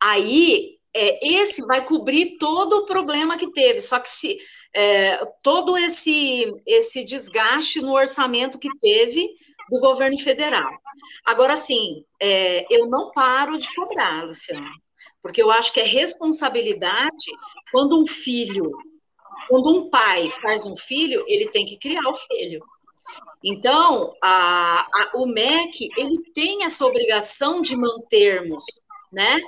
[0.00, 3.80] aí é, esse vai cobrir todo o problema que teve.
[3.80, 4.38] Só que se
[4.74, 9.28] é, todo esse, esse desgaste no orçamento que teve
[9.70, 10.70] do governo federal.
[11.24, 14.70] Agora, sim, é, eu não paro de cobrar, Luciano,
[15.22, 17.26] porque eu acho que é responsabilidade
[17.72, 18.70] quando um filho,
[19.48, 22.64] quando um pai faz um filho, ele tem que criar o filho.
[23.44, 28.64] Então, a, a, o MEC ele tem essa obrigação de mantermos,
[29.12, 29.38] né?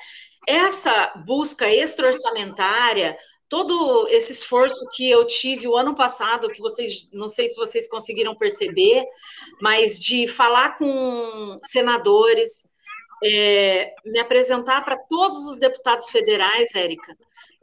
[0.46, 3.18] Essa busca extra-orçamentária,
[3.48, 7.88] todo esse esforço que eu tive o ano passado, que vocês, não sei se vocês
[7.88, 9.04] conseguiram perceber,
[9.60, 12.68] mas de falar com senadores,
[13.24, 17.16] é, me apresentar para todos os deputados federais, Érica,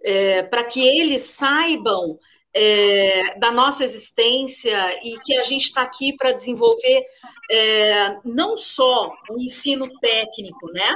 [0.04, 2.20] é, para que eles saibam
[2.56, 7.06] é, da nossa existência e que a gente está aqui para desenvolver
[7.52, 10.96] é, não só o ensino técnico, né?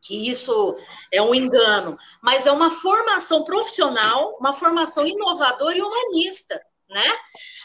[0.00, 0.74] Que isso
[1.12, 6.58] é um engano, mas é uma formação profissional, uma formação inovadora e humanista,
[6.88, 7.12] né?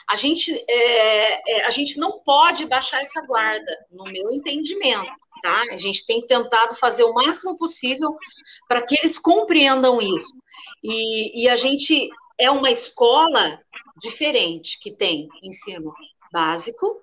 [0.09, 5.09] A gente, é, é a gente não pode baixar essa guarda, no meu entendimento.
[5.41, 5.61] Tá?
[5.71, 8.15] A gente tem tentado fazer o máximo possível
[8.65, 10.33] para que eles compreendam isso.
[10.81, 13.59] E, e a gente é uma escola
[14.01, 15.93] diferente, que tem ensino
[16.31, 17.01] básico,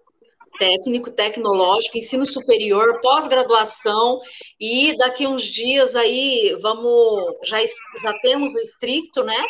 [0.59, 4.21] técnico, tecnológico, ensino superior, pós-graduação,
[4.59, 7.59] e daqui uns dias aí vamos, já,
[8.03, 9.43] já temos o estricto, né?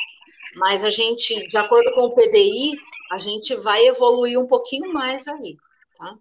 [0.56, 2.72] Mas a gente, de acordo com o PDI,
[3.10, 5.56] a gente vai evoluir um pouquinho mais aí,
[5.98, 6.14] tá?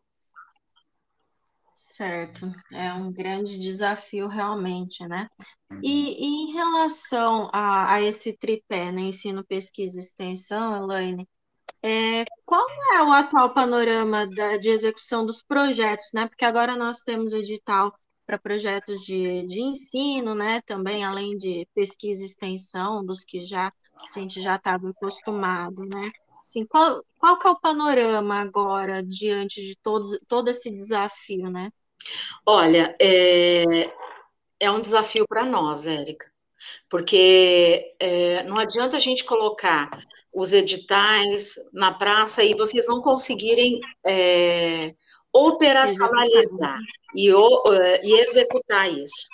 [2.00, 5.28] Certo, é um grande desafio realmente, né?
[5.84, 11.28] E, e em relação a, a, esse tripé, né, ensino, pesquisa e extensão, Elaine,
[11.84, 16.26] é, qual é o atual panorama da, de execução dos projetos, né?
[16.26, 17.94] Porque agora nós temos edital
[18.26, 20.62] para projetos de, de ensino, né?
[20.62, 23.74] Também, além de pesquisa e extensão, dos que já
[24.16, 26.10] a gente já estava acostumado, né?
[26.46, 31.70] Assim, qual, qual que é o panorama agora diante de todo, todo esse desafio, né?
[32.46, 33.64] Olha, é,
[34.60, 36.26] é um desafio para nós, Érica,
[36.90, 39.90] porque é, não adianta a gente colocar
[40.34, 44.94] os editais na praça e vocês não conseguirem é,
[45.34, 46.80] operacionalizar
[47.16, 49.28] e, é, e executar isso.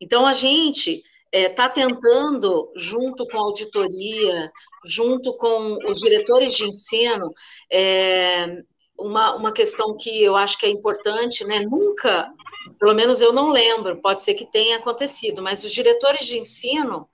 [0.00, 1.02] Então, a gente
[1.32, 4.50] está é, tentando, junto com a auditoria,
[4.84, 7.32] junto com os diretores de ensino,
[7.70, 8.62] é,
[9.00, 11.60] uma, uma questão que eu acho que é importante, né?
[11.60, 12.32] Nunca,
[12.78, 17.08] pelo menos eu não lembro, pode ser que tenha acontecido, mas os diretores de ensino,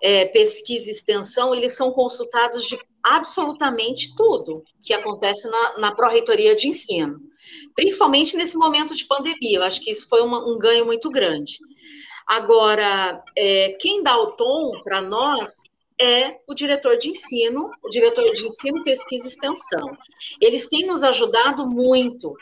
[0.00, 6.54] é, pesquisa e extensão, eles são consultados de absolutamente tudo que acontece na, na pró-reitoria
[6.54, 7.20] de ensino,
[7.74, 9.58] principalmente nesse momento de pandemia.
[9.58, 11.58] Eu acho que isso foi uma, um ganho muito grande.
[12.26, 15.64] Agora, é, quem dá o tom para nós
[16.00, 19.96] é o diretor de ensino, o diretor de ensino, pesquisa e extensão.
[20.40, 22.34] Eles têm nos ajudado muito.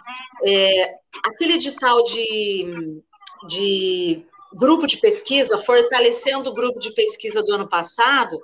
[0.45, 3.03] É, aquele edital de,
[3.47, 8.41] de grupo de pesquisa, fortalecendo o grupo de pesquisa do ano passado,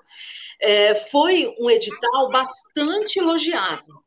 [0.60, 4.02] é, foi um edital bastante elogiado.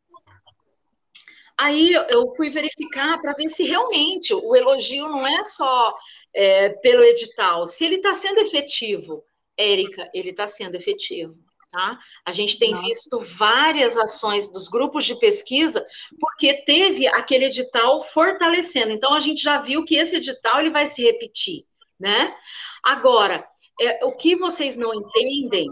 [1.58, 5.96] Aí eu fui verificar para ver se realmente o elogio não é só
[6.34, 9.24] é, pelo edital, se ele está sendo efetivo.
[9.58, 11.38] Érica, ele está sendo efetivo.
[11.72, 11.98] Tá?
[12.26, 12.86] A gente tem Nossa.
[12.86, 15.86] visto várias ações dos grupos de pesquisa,
[16.20, 18.92] porque teve aquele edital fortalecendo.
[18.92, 21.66] Então, a gente já viu que esse edital ele vai se repetir.
[21.98, 22.36] Né?
[22.84, 23.48] Agora,
[23.80, 25.70] é, o que vocês não entendem,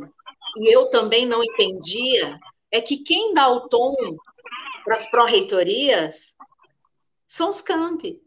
[0.58, 2.40] e eu também não entendia,
[2.72, 3.96] é que quem dá o tom
[4.86, 6.36] para as pró-reitorias
[7.28, 8.22] são os campi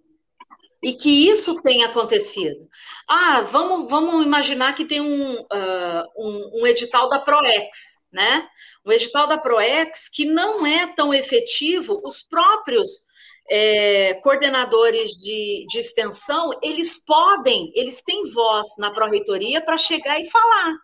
[0.83, 2.69] e que isso tenha acontecido.
[3.09, 8.49] Ah, vamos, vamos imaginar que tem um, uh, um, um, edital da ProEx, né?
[8.85, 13.07] Um edital da ProEx que não é tão efetivo, os próprios
[13.49, 20.29] é, coordenadores de, de extensão, eles podem, eles têm voz na pró-reitoria para chegar e
[20.29, 20.75] falar.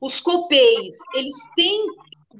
[0.00, 1.84] Os COPEIs, eles têm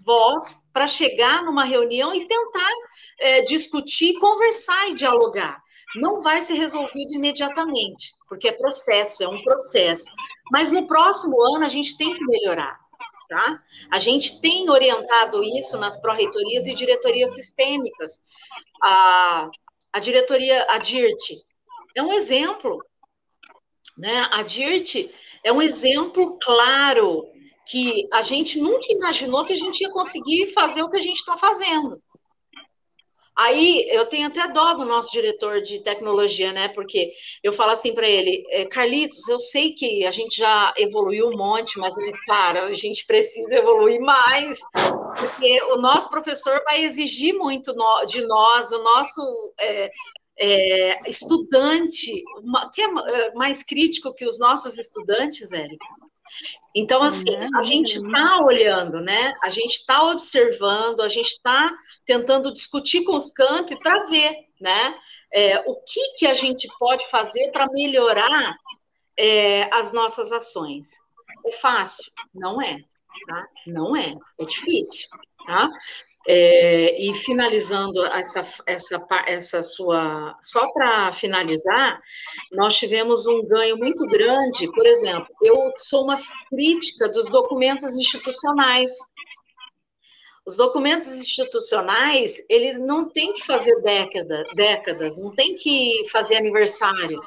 [0.04, 2.72] voz para chegar numa reunião e tentar
[3.18, 9.42] é, discutir, conversar e dialogar não vai ser resolvido imediatamente, porque é processo, é um
[9.42, 10.10] processo.
[10.50, 12.78] Mas no próximo ano a gente tem que melhorar.
[13.28, 13.60] Tá?
[13.90, 18.20] A gente tem orientado isso nas pró-reitorias e diretorias sistêmicas.
[18.82, 19.48] A,
[19.92, 21.42] a diretoria, a DIRT,
[21.96, 22.84] é um exemplo.
[23.98, 24.28] Né?
[24.30, 25.10] A DIRT
[25.42, 27.26] é um exemplo claro
[27.66, 31.18] que a gente nunca imaginou que a gente ia conseguir fazer o que a gente
[31.18, 32.00] está fazendo.
[33.38, 36.68] Aí eu tenho até dó do nosso diretor de tecnologia, né?
[36.68, 41.28] Porque eu falo assim para ele, é, Carlitos, eu sei que a gente já evoluiu
[41.28, 41.94] um monte, mas
[42.26, 44.58] cara, a gente precisa evoluir mais,
[45.18, 47.74] porque o nosso professor vai exigir muito
[48.06, 49.90] de nós, o nosso é,
[50.38, 52.22] é, estudante,
[52.72, 55.84] que é mais crítico que os nossos estudantes, Érica.
[56.74, 59.34] Então, assim, a gente está olhando, né?
[59.42, 64.94] A gente está observando, a gente está tentando discutir com os campi para ver, né?
[65.32, 68.54] É, o que, que a gente pode fazer para melhorar
[69.16, 70.90] é, as nossas ações.
[71.46, 72.12] É fácil?
[72.34, 72.78] Não é,
[73.26, 73.48] tá?
[73.66, 75.08] Não é, é difícil,
[75.46, 75.70] tá?
[76.28, 80.36] É, e finalizando essa, essa, essa sua.
[80.42, 82.00] Só para finalizar,
[82.50, 84.70] nós tivemos um ganho muito grande.
[84.72, 88.90] Por exemplo, eu sou uma crítica dos documentos institucionais.
[90.44, 97.26] Os documentos institucionais, eles não têm que fazer décadas, décadas, não tem que fazer aniversários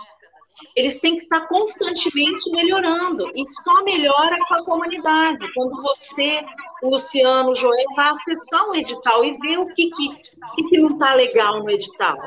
[0.76, 5.52] eles têm que estar constantemente melhorando, e só melhora com a comunidade.
[5.54, 6.44] Quando você,
[6.82, 10.10] o Luciano, o Joel, vai acessar um edital e ver o que, que,
[10.56, 12.18] que, que não está legal no edital,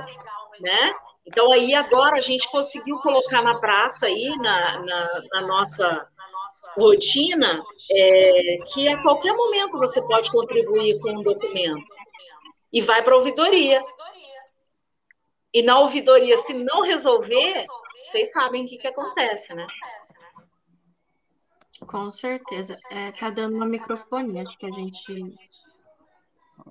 [0.61, 0.95] né?
[1.25, 6.09] Então, aí agora a gente conseguiu colocar na praça aí, na, na, na nossa
[6.77, 11.93] rotina, é, que a qualquer momento você pode contribuir com um documento.
[12.73, 13.85] E vai para a ouvidoria.
[15.55, 17.67] E na ouvidoria, se não resolver,
[18.13, 19.67] vocês sabem o que, que acontece, né?
[21.87, 22.77] Com certeza.
[22.91, 25.35] É, tá dando uma microfone, acho que a gente.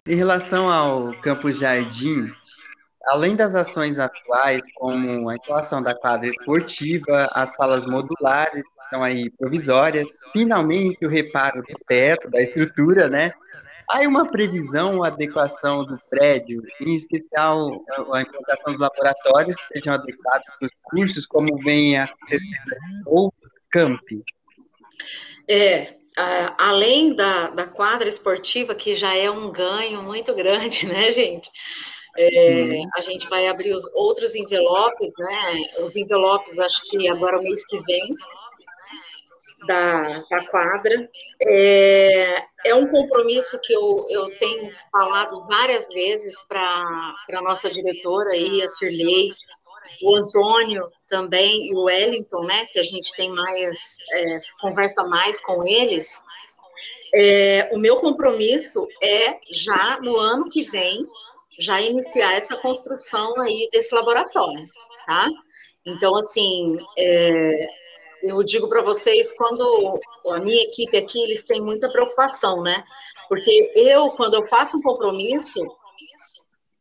[0.07, 2.31] Em relação ao Campus Jardim,
[3.07, 9.03] além das ações atuais, como a instalação da quadra esportiva, as salas modulares, que estão
[9.03, 13.33] aí provisórias, finalmente o reparo do teto, da estrutura, né?
[13.91, 17.83] Há uma previsão, adequação do prédio, em especial
[18.13, 22.75] a implantação dos laboratórios que sejam adequados para os cursos, como vem acontecendo
[23.05, 23.33] ou
[23.69, 24.01] camp?
[25.45, 31.11] É, uh, além da, da quadra esportiva, que já é um ganho muito grande, né,
[31.11, 31.49] gente?
[32.17, 32.89] É, uhum.
[32.95, 35.63] A gente vai abrir os outros envelopes, né?
[35.83, 38.15] Os envelopes, acho que agora o mês que vem,
[39.66, 41.07] da, da quadra.
[41.41, 48.32] É, é um compromisso que eu, eu tenho falado várias vezes para a nossa diretora
[48.32, 49.34] aí, a Sirley,
[50.03, 55.41] o Antônio também e o Wellington, né, que a gente tem mais, é, conversa mais
[55.41, 56.24] com eles.
[57.14, 61.05] É, o meu compromisso é já no ano que vem
[61.59, 64.64] já iniciar essa construção aí desse laboratório,
[65.05, 65.28] tá?
[65.86, 67.70] Então, assim, é,
[68.24, 69.63] eu digo para vocês, quando
[70.30, 72.84] a minha equipe aqui, eles têm muita preocupação, né?
[73.28, 75.59] Porque eu, quando eu faço um compromisso,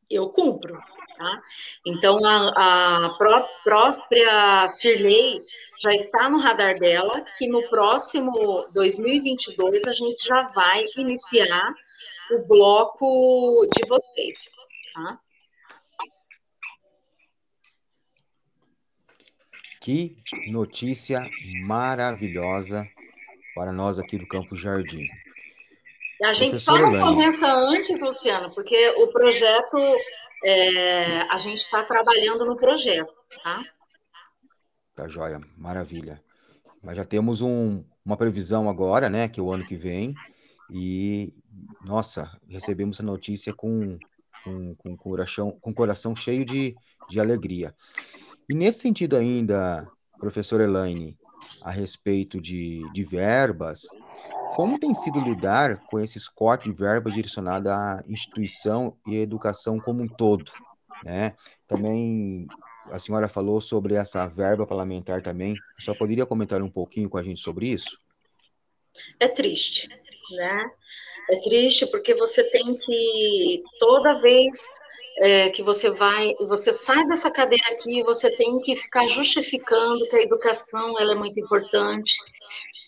[0.09, 0.79] eu cumpro,
[1.17, 1.43] tá?
[1.87, 5.37] Então, a, a pró própria Cirlei
[5.81, 11.73] já está no radar dela, que no próximo 2022 a gente já vai iniciar
[12.33, 14.37] o bloco de vocês,
[14.95, 15.19] tá?
[19.81, 20.17] Que
[20.49, 21.29] notícia
[21.65, 22.87] maravilhosa
[23.55, 25.09] para nós aqui do Campo Jardim.
[26.23, 27.15] A gente só não Elane.
[27.15, 29.79] começa antes, Luciano, porque o projeto,
[30.45, 33.65] é, a gente está trabalhando no projeto, tá?
[34.95, 36.23] Tá joia, maravilha.
[36.83, 40.15] Mas já temos um, uma previsão agora, né, que é o ano que vem,
[40.71, 41.33] e,
[41.83, 43.99] nossa, recebemos a notícia com,
[44.45, 46.77] com, com, coração, com coração cheio de,
[47.09, 47.75] de alegria.
[48.51, 49.89] E nesse sentido ainda,
[50.19, 51.17] professor Elaine,
[51.63, 53.83] a respeito de, de verbas,
[54.57, 59.79] como tem sido lidar com esses cortes de verbas direcionados à instituição e à educação
[59.79, 60.51] como um todo?
[61.05, 61.37] Né?
[61.69, 62.49] Também
[62.91, 65.55] a senhora falou sobre essa verba parlamentar também.
[65.79, 68.01] Só poderia comentar um pouquinho com a gente sobre isso?
[69.21, 69.89] É triste,
[70.33, 70.71] né?
[71.31, 74.69] É triste porque você tem que toda vez
[75.21, 80.17] é, que você vai, você sai dessa cadeira aqui, você tem que ficar justificando que
[80.17, 82.15] a educação ela é muito importante,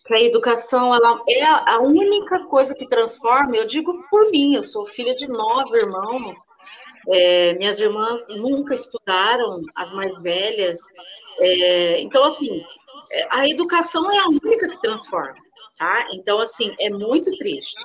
[0.06, 3.54] que a educação ela é a única coisa que transforma.
[3.54, 6.34] Eu digo por mim, eu sou filha de nove irmãos,
[7.10, 10.80] é, minhas irmãs nunca estudaram, as mais velhas,
[11.38, 12.64] é, então assim,
[13.12, 16.08] é, a educação é a única que transforma tá?
[16.12, 17.84] Então, assim, é muito triste.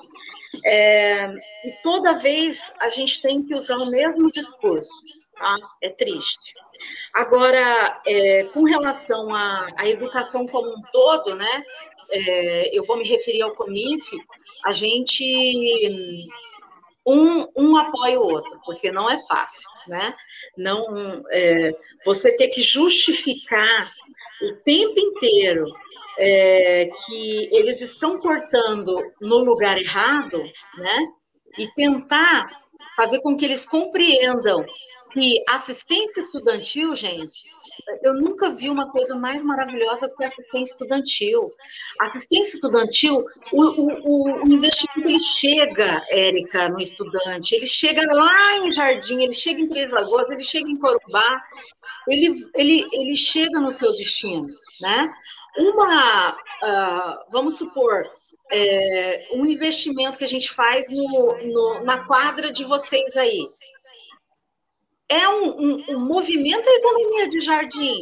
[0.66, 1.28] É,
[1.66, 4.92] e toda vez a gente tem que usar o mesmo discurso,
[5.36, 5.56] tá?
[5.82, 6.54] É triste.
[7.14, 11.64] Agora, é, com relação à, à, educação como um todo, né?
[12.10, 14.06] É, eu vou me referir ao CONIF,
[14.64, 16.28] a gente
[17.06, 20.14] um, um apoia o outro, porque não é fácil, né?
[20.58, 21.76] Não, é,
[22.06, 23.90] você ter que justificar
[24.42, 25.66] o tempo inteiro
[26.20, 30.42] é, que eles estão cortando no lugar errado,
[30.78, 31.08] né?
[31.58, 32.46] E tentar
[32.96, 34.66] fazer com que eles compreendam
[35.18, 37.50] que assistência estudantil, gente,
[38.04, 41.42] eu nunca vi uma coisa mais maravilhosa que assistência estudantil.
[42.00, 43.16] Assistência estudantil,
[43.52, 49.34] o, o, o investimento ele chega, Érica, no estudante, ele chega lá em Jardim, ele
[49.34, 51.42] chega em Três Lagoas, ele chega em Corumbá,
[52.08, 54.46] ele, ele, ele chega no seu destino,
[54.82, 55.12] né?
[55.58, 58.06] Uma, uh, vamos supor,
[58.52, 63.44] é, um investimento que a gente faz no, no, na quadra de vocês aí.
[65.10, 67.98] É um, um, um movimento a economia de jardim,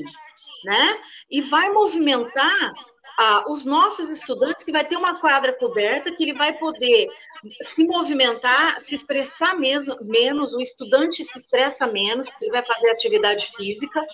[0.64, 1.00] né?
[1.30, 2.74] E vai movimentar
[3.18, 7.08] ah, os nossos estudantes, que vai ter uma quadra coberta, que ele vai poder
[7.62, 13.48] se movimentar, se estressar menos, menos o estudante se estressa menos, ele vai fazer atividade
[13.56, 14.06] física,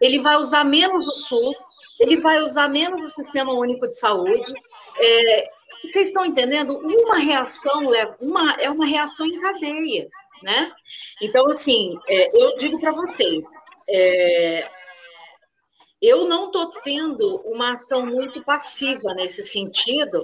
[0.00, 1.56] ele vai usar menos o SUS,
[2.00, 4.52] ele vai usar menos o Sistema Único de Saúde.
[4.98, 5.50] É,
[5.82, 6.72] vocês estão entendendo?
[6.74, 7.84] Uma reação
[8.20, 10.08] uma, é uma reação em cadeia,
[10.42, 10.72] né?
[11.20, 13.44] Então, assim, é, eu digo para vocês,
[13.90, 14.68] é,
[16.00, 20.20] eu não estou tendo uma ação muito passiva nesse sentido,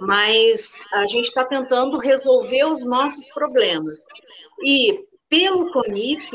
[0.00, 4.06] mas a gente está tentando resolver os nossos problemas.
[4.64, 6.30] E pelo CONIF,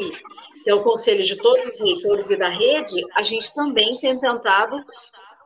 [0.63, 4.19] que é o conselho de todos os reitores e da rede, a gente também tem
[4.19, 4.79] tentado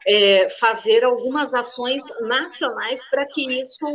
[0.08, 3.86] é, fazer algumas ações nacionais para que isso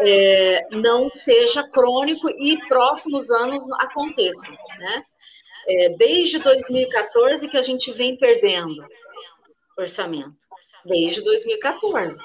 [0.00, 4.98] é, não seja crônico e próximos anos aconteçam, né?
[5.66, 8.84] é, desde 2014 que a gente vem perdendo
[9.76, 10.36] orçamento.
[10.84, 12.20] Desde 2014.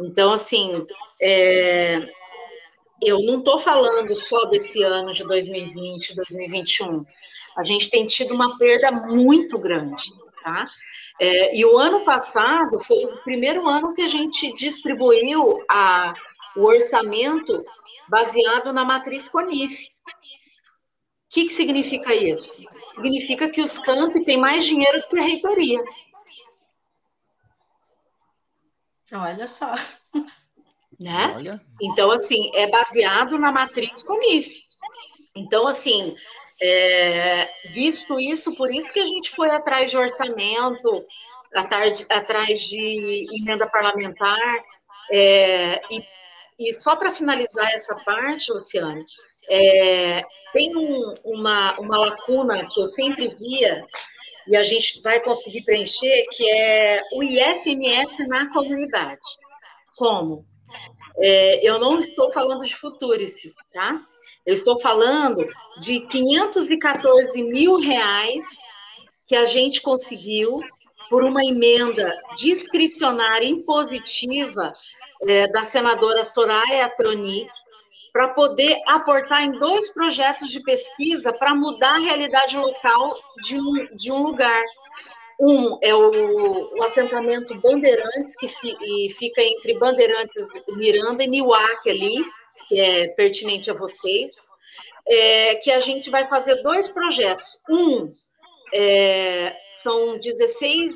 [0.00, 0.84] Então, assim,
[1.20, 2.08] é,
[3.02, 6.96] eu não estou falando só desse ano de 2020, 2021.
[7.56, 10.04] A gente tem tido uma perda muito grande,
[10.42, 10.64] tá?
[11.20, 16.14] É, e o ano passado foi o primeiro ano que a gente distribuiu a,
[16.56, 17.52] o orçamento
[18.08, 19.84] baseado na matriz CONIF.
[19.84, 22.64] O que, que significa isso?
[22.94, 25.82] Significa que os campi têm mais dinheiro do que a reitoria.
[29.12, 29.74] Olha só.
[30.98, 31.32] Né?
[31.36, 31.64] Olha.
[31.80, 34.62] Então, assim, é baseado na matriz CONIF.
[35.38, 36.16] Então, assim,
[36.60, 41.06] é, visto isso, por isso que a gente foi atrás de orçamento,
[41.54, 44.64] atrás, de emenda parlamentar,
[45.12, 46.04] é, e,
[46.58, 49.04] e, só para finalizar essa parte, Luciane,
[49.48, 53.86] é, tem um, uma, uma lacuna que eu sempre via,
[54.48, 59.20] e a gente vai conseguir preencher, que é o IFMS na comunidade.
[59.96, 60.44] Como?
[61.18, 63.98] É, eu não estou falando de Futurice, tá?
[64.48, 65.46] Eu estou falando
[65.78, 68.46] de 514 mil reais
[69.28, 70.62] que a gente conseguiu
[71.10, 74.72] por uma emenda discricionária impositiva
[75.26, 77.50] é, da senadora Soraya Tronic,
[78.10, 83.12] para poder aportar em dois projetos de pesquisa para mudar a realidade local
[83.46, 84.62] de um, de um lugar.
[85.38, 88.74] Um é o, o assentamento Bandeirantes, que fi,
[89.10, 92.24] fica entre Bandeirantes, Miranda e Niuaque ali,
[92.66, 94.34] que é pertinente a vocês,
[95.08, 97.62] é, que a gente vai fazer dois projetos.
[97.68, 98.06] Um
[98.72, 100.94] é, são 16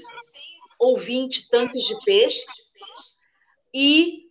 [0.81, 2.45] ou 20 tanques de peixe
[3.73, 4.27] e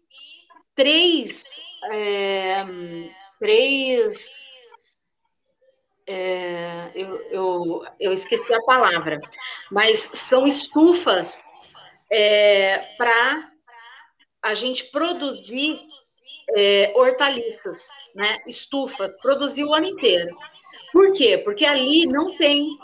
[0.75, 1.43] três,
[1.91, 2.63] é,
[3.39, 4.51] três
[6.07, 9.17] é, eu, eu, eu, esqueci a palavra,
[9.71, 11.45] mas são estufas
[12.11, 13.51] é, para
[14.41, 15.79] a gente produzir
[16.56, 20.36] é, hortaliças, né, estufas, produzir o ano inteiro.
[20.91, 21.38] Por quê?
[21.38, 22.78] Porque ali não tem,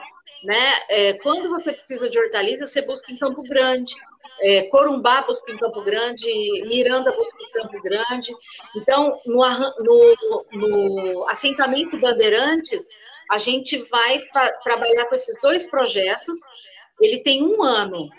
[0.43, 0.80] né?
[0.89, 3.93] É, quando você precisa de hortaliças, você busca em Campo Grande,
[4.39, 6.28] é, Corumbá busca em Campo Grande,
[6.68, 8.34] Miranda busca em Campo Grande.
[8.76, 9.43] Então, no,
[9.80, 12.88] no, no assentamento Bandeirantes,
[13.30, 14.22] a gente vai
[14.63, 16.39] trabalhar com esses dois projetos.
[17.01, 18.09] Ele tem um ano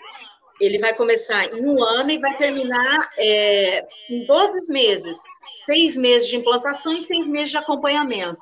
[0.59, 5.17] ele vai começar em um ano e vai terminar é, em 12 meses,
[5.65, 8.41] seis meses de implantação e seis meses de acompanhamento.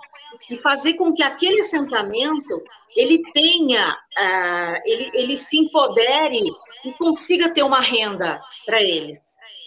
[0.49, 2.63] E fazer com que aquele assentamento
[2.95, 6.41] ele tenha, uh, ele, ele se empodere
[6.85, 9.19] e consiga ter uma renda para eles,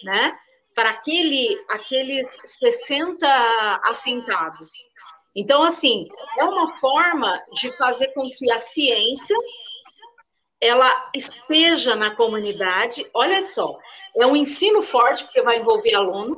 [0.03, 0.31] né?
[0.75, 2.27] Para aquele, aqueles
[2.59, 4.69] 60 assentados.
[5.35, 9.35] Então, assim, é uma forma de fazer com que a ciência
[10.61, 13.05] ela esteja na comunidade.
[13.13, 13.77] Olha só,
[14.17, 16.37] é um ensino forte, porque vai envolver aluno,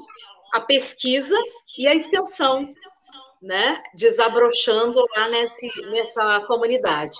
[0.53, 1.37] a pesquisa
[1.77, 2.65] e a extensão,
[3.41, 3.83] né?
[3.93, 7.17] Desabrochando lá nesse, nessa comunidade.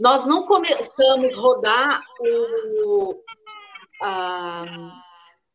[0.00, 3.14] Nós não começamos a rodar o,
[4.02, 4.64] a,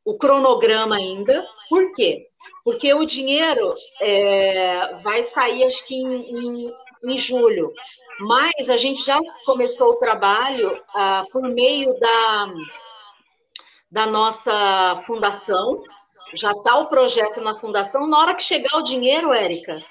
[0.05, 2.27] o cronograma ainda, por quê?
[2.63, 6.73] Porque o dinheiro é, vai sair, acho que em, em
[7.03, 7.73] em julho.
[8.19, 12.53] Mas a gente já começou o trabalho ah, por meio da,
[13.91, 15.83] da nossa fundação.
[16.33, 18.07] Já está o projeto na fundação.
[18.07, 19.83] Na hora que chegar o dinheiro, Érica,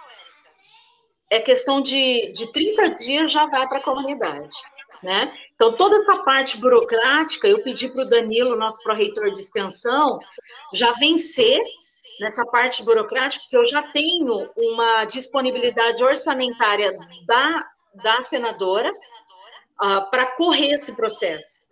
[1.30, 4.56] é questão de, de 30 dias já vai para a comunidade.
[5.02, 5.32] Né?
[5.54, 10.18] Então, toda essa parte burocrática, eu pedi para o Danilo, nosso pró-reitor de extensão,
[10.74, 11.60] já vencer
[12.20, 16.90] nessa parte burocrática, que eu já tenho uma disponibilidade orçamentária
[17.26, 21.68] da, da senadora uh, para correr esse processo.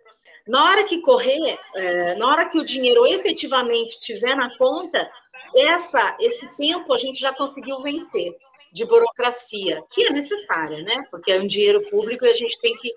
[0.47, 5.11] Na hora que correr, é, na hora que o dinheiro efetivamente estiver na conta,
[5.53, 8.33] essa, esse tempo a gente já conseguiu vencer
[8.77, 11.03] de burocracia, que é necessária, né?
[11.09, 12.93] Porque é um dinheiro público e a gente tem que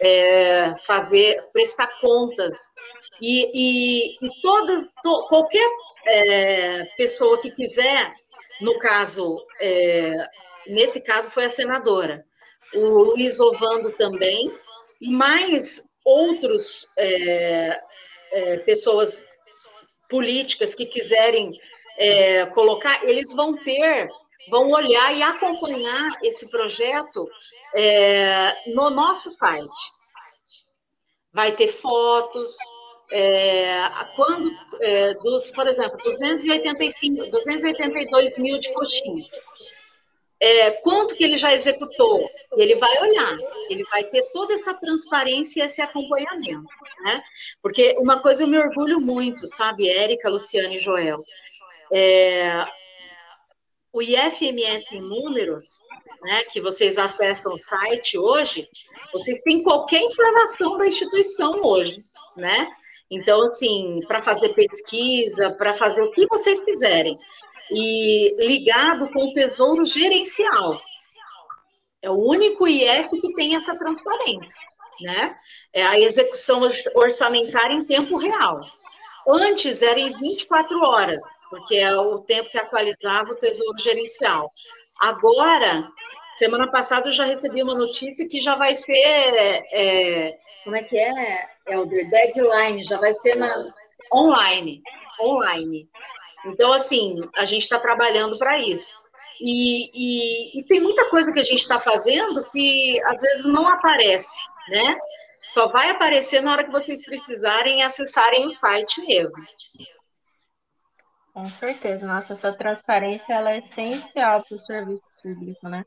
[0.00, 2.56] é, fazer, prestar contas.
[3.20, 5.68] E, e, e todas, to, qualquer
[6.06, 8.10] é, pessoa que quiser,
[8.60, 10.26] no caso, é,
[10.66, 12.24] nesse caso foi a senadora,
[12.74, 14.50] o Luiz Ovando também,
[15.00, 17.80] e mais outros é,
[18.32, 19.26] é pessoas
[20.08, 21.52] políticas que quiserem
[21.98, 24.08] é, colocar, eles vão ter,
[24.50, 27.28] vão olhar e acompanhar esse projeto
[27.74, 29.68] é, no nosso site.
[31.32, 32.56] Vai ter fotos,
[33.10, 39.24] é, quando, é, dos, por exemplo, 285, 282 mil de coxinha,
[40.40, 42.24] é, quanto que ele já executou?
[42.56, 43.36] Ele vai olhar,
[43.68, 46.68] ele vai ter toda essa transparência e esse acompanhamento,
[47.02, 47.22] né?
[47.60, 51.16] Porque uma coisa eu me orgulho muito, sabe, Érica, Luciane e Joel,
[51.92, 52.64] é,
[53.92, 55.64] o IFMS em números,
[56.22, 58.68] né, que vocês acessam o site hoje,
[59.12, 61.96] vocês têm qualquer informação da instituição hoje,
[62.36, 62.68] né?
[63.10, 67.14] Então, assim, para fazer pesquisa, para fazer o que vocês quiserem.
[67.70, 70.80] E ligado com o tesouro gerencial.
[72.02, 74.54] É o único IF que tem essa transparência,
[75.00, 75.36] né?
[75.72, 76.60] É a execução
[76.94, 78.60] orçamentária em tempo real.
[79.26, 84.52] Antes era em 24 horas, porque é o tempo que atualizava o tesouro gerencial.
[85.00, 85.88] Agora,
[86.38, 88.94] semana passada eu já recebi uma notícia que já vai ser,
[89.72, 92.08] é, como é que é, Elder?
[92.10, 93.54] Deadline, já vai ser na,
[94.12, 94.82] online,
[95.20, 95.88] online.
[96.46, 98.96] Então, assim, a gente está trabalhando para isso.
[99.40, 103.68] E, e, e, tem muita coisa que a gente está fazendo que às vezes não
[103.68, 104.28] aparece,
[104.68, 104.96] né?
[105.46, 109.44] Só vai aparecer na hora que vocês precisarem acessarem o site mesmo.
[111.38, 115.84] Com certeza, nossa, essa transparência ela é essencial para o serviço público, né?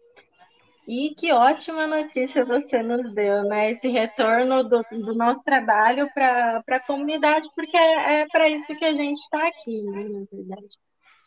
[0.88, 3.72] E que ótima notícia você nos deu, né?
[3.72, 8.86] Esse retorno do, do nosso trabalho para a comunidade, porque é, é para isso que
[8.86, 10.06] a gente está aqui, né?
[10.06, 10.78] Na verdade.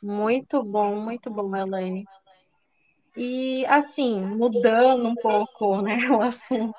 [0.02, 2.06] Muito bom, muito bom, Elaine.
[3.14, 6.78] E assim, mudando um pouco né, o assunto,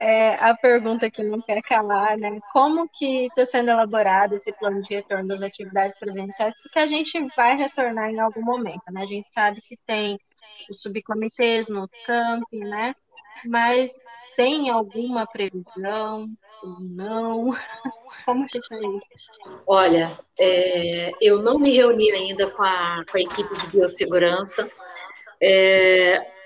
[0.00, 2.40] é, a pergunta que não quer calar, né?
[2.52, 6.54] Como que está sendo elaborado esse plano de retorno das atividades presenciais?
[6.62, 9.02] Porque a gente vai retornar em algum momento, né?
[9.02, 10.18] A gente sabe que tem
[10.70, 12.94] os subcomitês no camp, né?
[13.44, 13.92] Mas
[14.36, 16.28] tem alguma previsão
[16.80, 17.50] não?
[18.24, 19.62] Como que está isso?
[19.66, 24.70] Olha, é, eu não me reuni ainda com a, com a equipe de biossegurança.
[25.40, 26.39] É,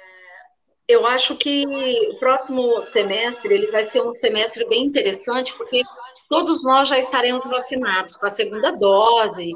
[0.87, 1.65] eu acho que
[2.11, 5.83] o próximo semestre ele vai ser um semestre bem interessante, porque
[6.29, 9.53] todos nós já estaremos vacinados com a segunda dose.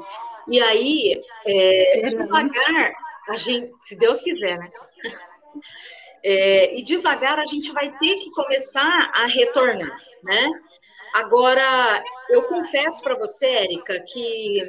[0.47, 2.93] E aí, é, devagar,
[3.27, 4.71] a gente, se Deus quiser, né?
[6.23, 10.49] É, e devagar a gente vai ter que começar a retornar, né?
[11.13, 14.63] Agora, eu confesso para você, Érica, que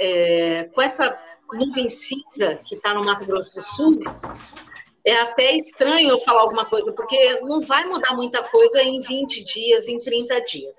[0.00, 1.18] é, com essa
[1.52, 4.00] nuvem cinza que está no Mato Grosso do Sul,
[5.06, 9.44] é até estranho eu falar alguma coisa, porque não vai mudar muita coisa em 20
[9.44, 10.76] dias, em 30 dias.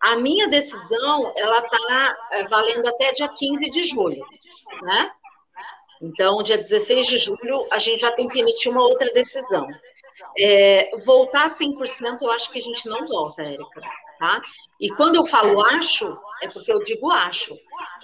[0.00, 4.24] A minha decisão, ela está é, valendo até dia 15 de julho,
[4.80, 5.10] né?
[6.00, 9.68] Então, dia 16 de julho, a gente já tem que emitir uma outra decisão.
[10.38, 13.82] É, voltar 100%, eu acho que a gente não volta, Érica.
[14.18, 14.42] Tá?
[14.80, 17.54] E quando eu falo acho, é porque eu digo acho.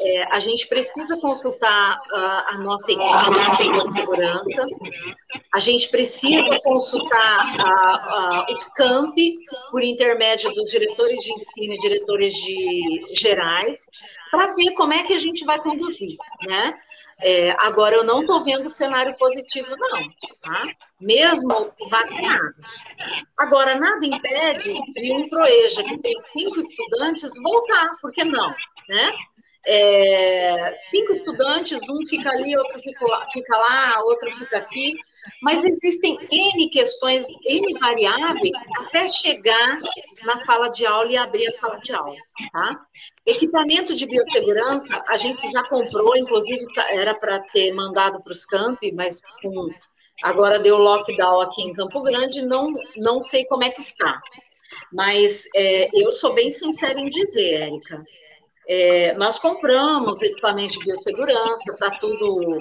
[0.01, 4.67] É, a gente precisa consultar uh, a nossa equipe de segurança,
[5.53, 9.33] a gente precisa consultar uh, uh, os campi
[9.71, 13.89] por intermédio dos diretores de ensino e diretores de gerais,
[14.31, 16.75] para ver como é que a gente vai conduzir, né?
[17.21, 19.99] É, agora, eu não estou vendo cenário positivo, não,
[20.43, 20.67] tá?
[21.01, 22.85] Mesmo vacinados.
[23.39, 28.55] Agora, nada impede de um Proeja que tem cinco estudantes voltar, por que não?
[28.89, 29.12] Né?
[29.67, 34.95] É, cinco estudantes, um fica ali, outro fica lá, outro fica aqui,
[35.41, 39.79] mas existem N questões, N variáveis até chegar
[40.23, 42.17] na sala de aula e abrir a sala de aula,
[42.53, 42.87] tá?
[43.27, 48.45] Equipamento de biossegurança, a gente já comprou, inclusive tá, era para ter mandado para os
[48.45, 49.70] campi, mas com,
[50.22, 54.20] agora deu lockdown aqui em Campo Grande, não, não sei como é que está.
[54.93, 58.03] Mas é, eu sou bem sincera em dizer, Érica,
[58.68, 62.61] é, nós compramos equipamento de biossegurança, está tudo,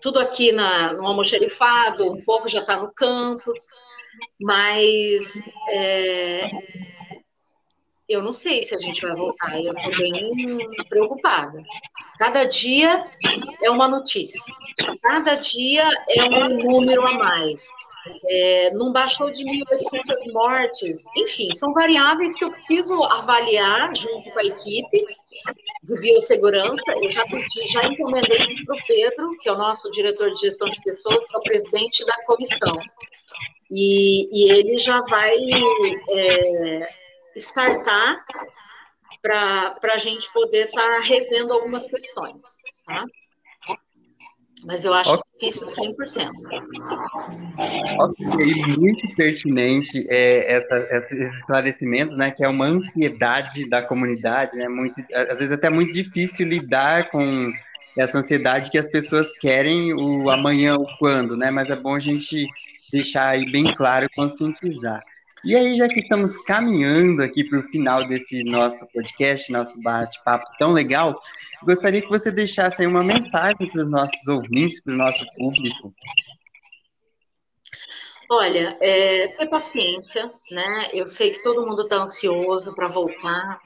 [0.00, 3.66] tudo aqui na, no almoxerifado, um pouco já está no campus,
[4.40, 6.50] mas é,
[8.10, 10.58] eu não sei se a gente vai voltar, eu estou bem
[10.88, 11.62] preocupada.
[12.18, 13.06] Cada dia
[13.62, 14.52] é uma notícia,
[15.00, 17.64] cada dia é um número a mais.
[18.28, 21.04] É, não baixou de 1.800 mortes.
[21.16, 25.04] Enfim, são variáveis que eu preciso avaliar junto com a equipe
[25.84, 26.92] de biossegurança.
[27.00, 30.40] Eu já pedi, já encomendei isso para o Pedro, que é o nosso diretor de
[30.40, 32.76] gestão de pessoas, que é o presidente da comissão.
[33.70, 35.36] E, e ele já vai
[36.08, 36.88] é,
[37.36, 38.16] startar
[39.22, 42.42] para a gente poder estar tá revendo algumas questões.
[42.86, 43.04] Tá?
[44.64, 45.50] Mas eu acho okay.
[45.50, 46.28] difícil 100%.
[47.98, 54.68] Ok, muito pertinente é, essa, esses esclarecimentos, né, que é uma ansiedade da comunidade, né,
[54.68, 57.50] muito, às vezes até muito difícil lidar com
[57.96, 62.00] essa ansiedade que as pessoas querem o amanhã, o quando, né, mas é bom a
[62.00, 62.46] gente
[62.92, 65.02] deixar aí bem claro e conscientizar.
[65.42, 70.44] E aí, já que estamos caminhando aqui para o final desse nosso podcast, nosso bate-papo
[70.58, 71.18] tão legal,
[71.62, 75.94] gostaria que você deixasse aí uma mensagem para os nossos ouvintes, para o nosso público.
[78.30, 80.90] Olha, é, ter paciência, né?
[80.92, 83.58] Eu sei que todo mundo está ansioso para voltar,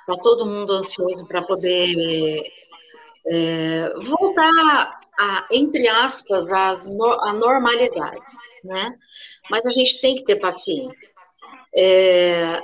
[0.00, 2.42] está todo mundo ansioso para poder
[3.26, 8.18] é, voltar, a, entre aspas, às, a normalidade,
[8.64, 8.96] né?
[9.50, 11.17] Mas a gente tem que ter paciência.
[11.76, 12.60] É,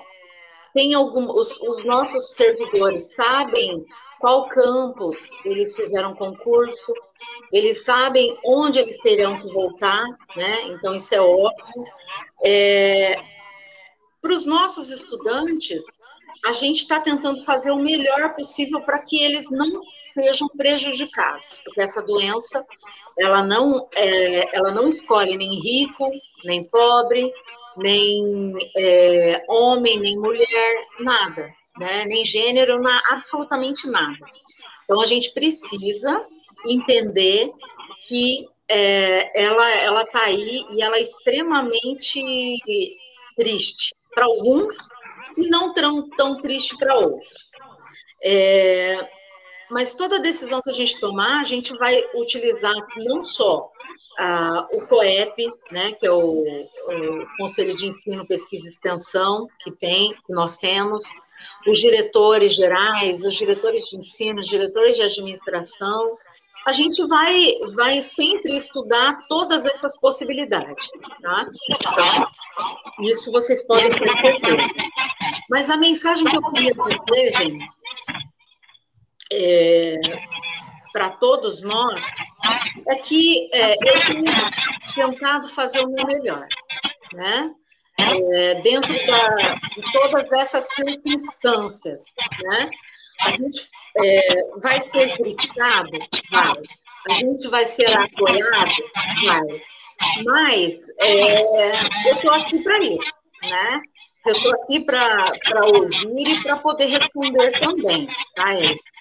[0.73, 3.71] tem algum, os, os nossos servidores sabem
[4.19, 6.93] qual campus eles fizeram concurso,
[7.53, 10.05] eles sabem onde eles terão que voltar,
[10.37, 10.63] né?
[10.69, 11.85] Então, isso é óbvio.
[12.45, 13.23] É,
[14.21, 15.85] Para os nossos estudantes,
[16.45, 21.81] a gente está tentando fazer o melhor possível para que eles não sejam prejudicados, porque
[21.81, 22.63] essa doença
[23.19, 26.11] ela não é, ela não escolhe nem rico,
[26.45, 27.33] nem pobre,
[27.77, 32.05] nem é, homem, nem mulher, nada, né?
[32.07, 34.19] Nem gênero, na, absolutamente nada.
[34.85, 36.21] Então a gente precisa
[36.67, 37.53] entender
[38.07, 42.23] que é, ela ela está aí e ela é extremamente
[43.37, 44.89] triste para alguns
[45.37, 47.53] e não tão, tão triste para outros.
[48.23, 49.09] É,
[49.71, 53.71] mas toda decisão que a gente tomar, a gente vai utilizar não só
[54.73, 60.13] o COEP, né, que é o, o, Conselho de Ensino, Pesquisa e Extensão, que tem,
[60.27, 61.03] que nós temos,
[61.67, 66.07] os diretores gerais, os diretores de ensino, os diretores de administração,
[66.67, 70.91] a gente vai, vai sempre estudar todas essas possibilidades,
[71.21, 71.47] tá?
[73.01, 74.67] Isso vocês podem ter certeza.
[75.51, 77.69] Mas a mensagem que eu queria dizer, gente,
[79.33, 79.97] é,
[80.93, 82.05] para todos nós,
[82.89, 84.25] é que é, eu tenho
[84.95, 86.47] tentado fazer o meu melhor,
[87.13, 87.51] né?
[87.97, 89.37] É, dentro da,
[89.69, 91.99] de todas essas circunstâncias,
[92.43, 92.71] né?
[93.25, 93.69] A gente
[93.99, 95.91] é, vai ser criticado?
[96.31, 96.63] Vai.
[97.09, 98.73] A gente vai ser apoiado?
[99.25, 99.63] Vai.
[100.25, 101.73] Mas é,
[102.09, 103.11] eu estou aqui para isso,
[103.43, 103.81] né?
[104.27, 105.33] Eu estou aqui para
[105.67, 108.95] ouvir e para poder responder também, tá, Érica?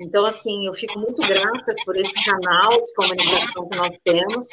[0.00, 4.46] Então, assim, eu fico muito grata por esse canal de comunicação que nós temos.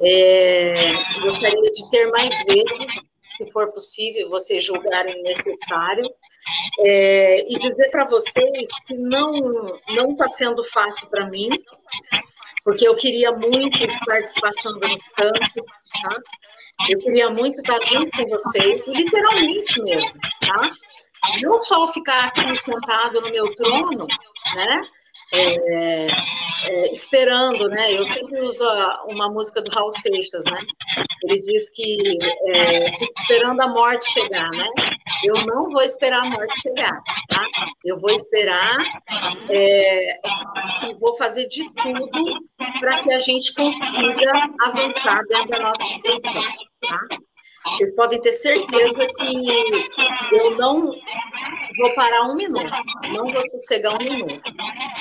[0.00, 0.74] É,
[1.22, 6.04] gostaria de ter mais vezes, se for possível, vocês julgarem necessário.
[6.80, 9.32] É, e dizer para vocês que não
[9.90, 11.48] não está sendo fácil para mim,
[12.64, 15.64] porque eu queria muito estar despachando nos campos,
[16.02, 16.16] tá?
[16.88, 20.68] Eu queria muito estar junto com vocês, literalmente mesmo, tá?
[21.40, 24.06] Não só ficar aqui sentado no meu trono,
[24.54, 24.82] né?
[25.36, 26.06] É,
[26.66, 27.92] é, esperando, né?
[27.92, 28.64] Eu sempre uso
[29.06, 30.58] uma música do Raul Seixas, né?
[31.24, 32.18] Ele diz que
[32.54, 32.84] é,
[33.20, 34.66] esperando a morte chegar, né?
[35.24, 37.44] Eu não vou esperar a morte chegar, tá?
[37.84, 38.78] Eu vou esperar
[39.50, 40.20] é,
[40.88, 42.40] e vou fazer de tudo
[42.80, 44.32] para que a gente consiga
[44.62, 46.42] avançar dentro da nossa instituição,
[46.88, 47.00] tá?
[47.66, 50.90] Vocês podem ter certeza que eu não
[51.78, 52.70] vou parar um minuto,
[53.10, 54.42] não vou sossegar um minuto.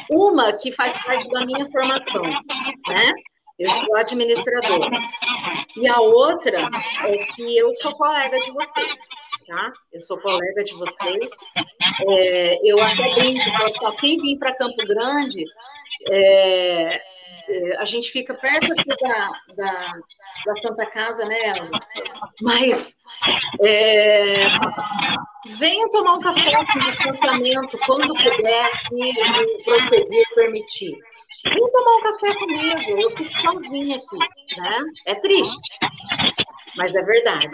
[0.10, 3.14] Uma que faz parte da minha formação, né?
[3.60, 4.98] Eu sou administradora.
[5.76, 6.58] E a outra
[7.06, 8.98] é que eu sou colega de vocês,
[9.48, 9.72] tá?
[9.92, 11.30] Eu sou colega de vocês.
[12.10, 13.44] É, eu até brinco,
[13.78, 15.44] só quem vir para Campo Grande
[16.10, 17.02] é,
[17.78, 19.94] a gente fica perto aqui da, da,
[20.46, 21.56] da Santa Casa, né?
[22.42, 22.96] Mas
[23.62, 24.42] é,
[25.58, 30.98] venha tomar um café com distanciamento quando puder, se proceder permitir.
[31.46, 34.80] Vem tomar um café comigo, eu fico sozinha aqui, né?
[35.08, 35.80] É triste,
[36.78, 37.48] mas é verdade.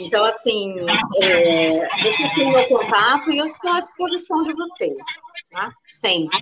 [0.00, 0.74] Então, assim,
[1.22, 4.92] é, vocês têm meu contato e eu estou à disposição de vocês,
[5.52, 5.72] tá?
[6.00, 6.38] Sempre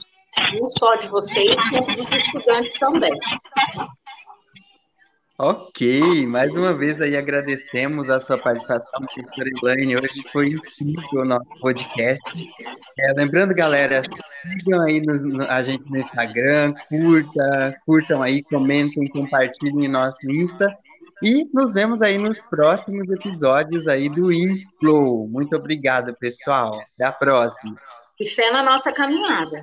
[0.58, 3.12] não só de vocês, quanto dos estudantes também.
[5.38, 9.96] Ok, mais uma vez aí agradecemos a sua participação, professora Elaine.
[9.96, 12.22] Hoje foi incrível o nosso podcast.
[12.98, 14.02] É, lembrando, galera,
[14.40, 20.74] sigam aí nos, no, a gente no Instagram, curta, curtam aí, comentem, compartilhem nosso Insta.
[21.22, 25.28] E nos vemos aí nos próximos episódios aí do Inflow.
[25.28, 26.80] Muito obrigado, pessoal.
[26.94, 27.76] Até a próxima.
[28.18, 29.62] E fé na nossa caminhada.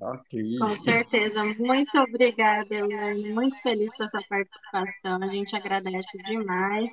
[0.00, 0.58] Ok.
[0.58, 1.44] Com certeza.
[1.58, 3.32] Muito obrigada, Elaine.
[3.32, 5.22] Muito feliz com essa participação.
[5.22, 6.90] A gente agradece demais.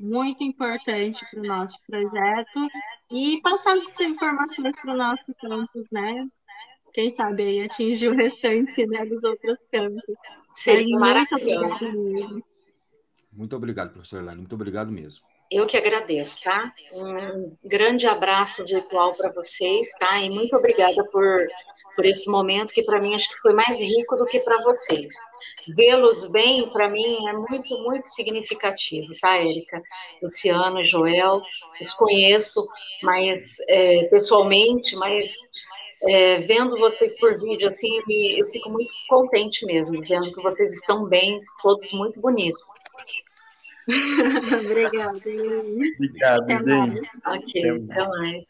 [0.00, 2.68] Muito importante para o nosso projeto.
[3.10, 6.26] E passar essas informações para o nosso campus, né?
[6.92, 10.02] Quem sabe aí atingir o restante né, dos outros campos.
[10.96, 11.92] Muito obrigada
[13.32, 14.40] Muito obrigado, professor Elaine.
[14.40, 15.22] Muito obrigado mesmo.
[15.50, 16.72] Eu que agradeço, tá?
[16.94, 20.20] Um grande abraço virtual para vocês, tá?
[20.20, 21.46] E muito obrigada por,
[21.94, 25.12] por esse momento que para mim acho que foi mais rico do que para vocês.
[25.76, 29.80] Vê-los bem, para mim, é muito, muito significativo, tá, Érica?
[30.20, 31.40] Luciano, Joel,
[31.80, 32.66] os conheço
[33.02, 35.32] mais é, pessoalmente, mas
[36.08, 37.88] é, vendo vocês por vídeo, assim,
[38.36, 42.66] eu fico muito contente mesmo, vendo que vocês estão bem, todos muito bonitos.
[44.60, 46.42] Obrigada.
[46.42, 47.10] Obrigado, gente.
[47.24, 48.46] Ok, até mais.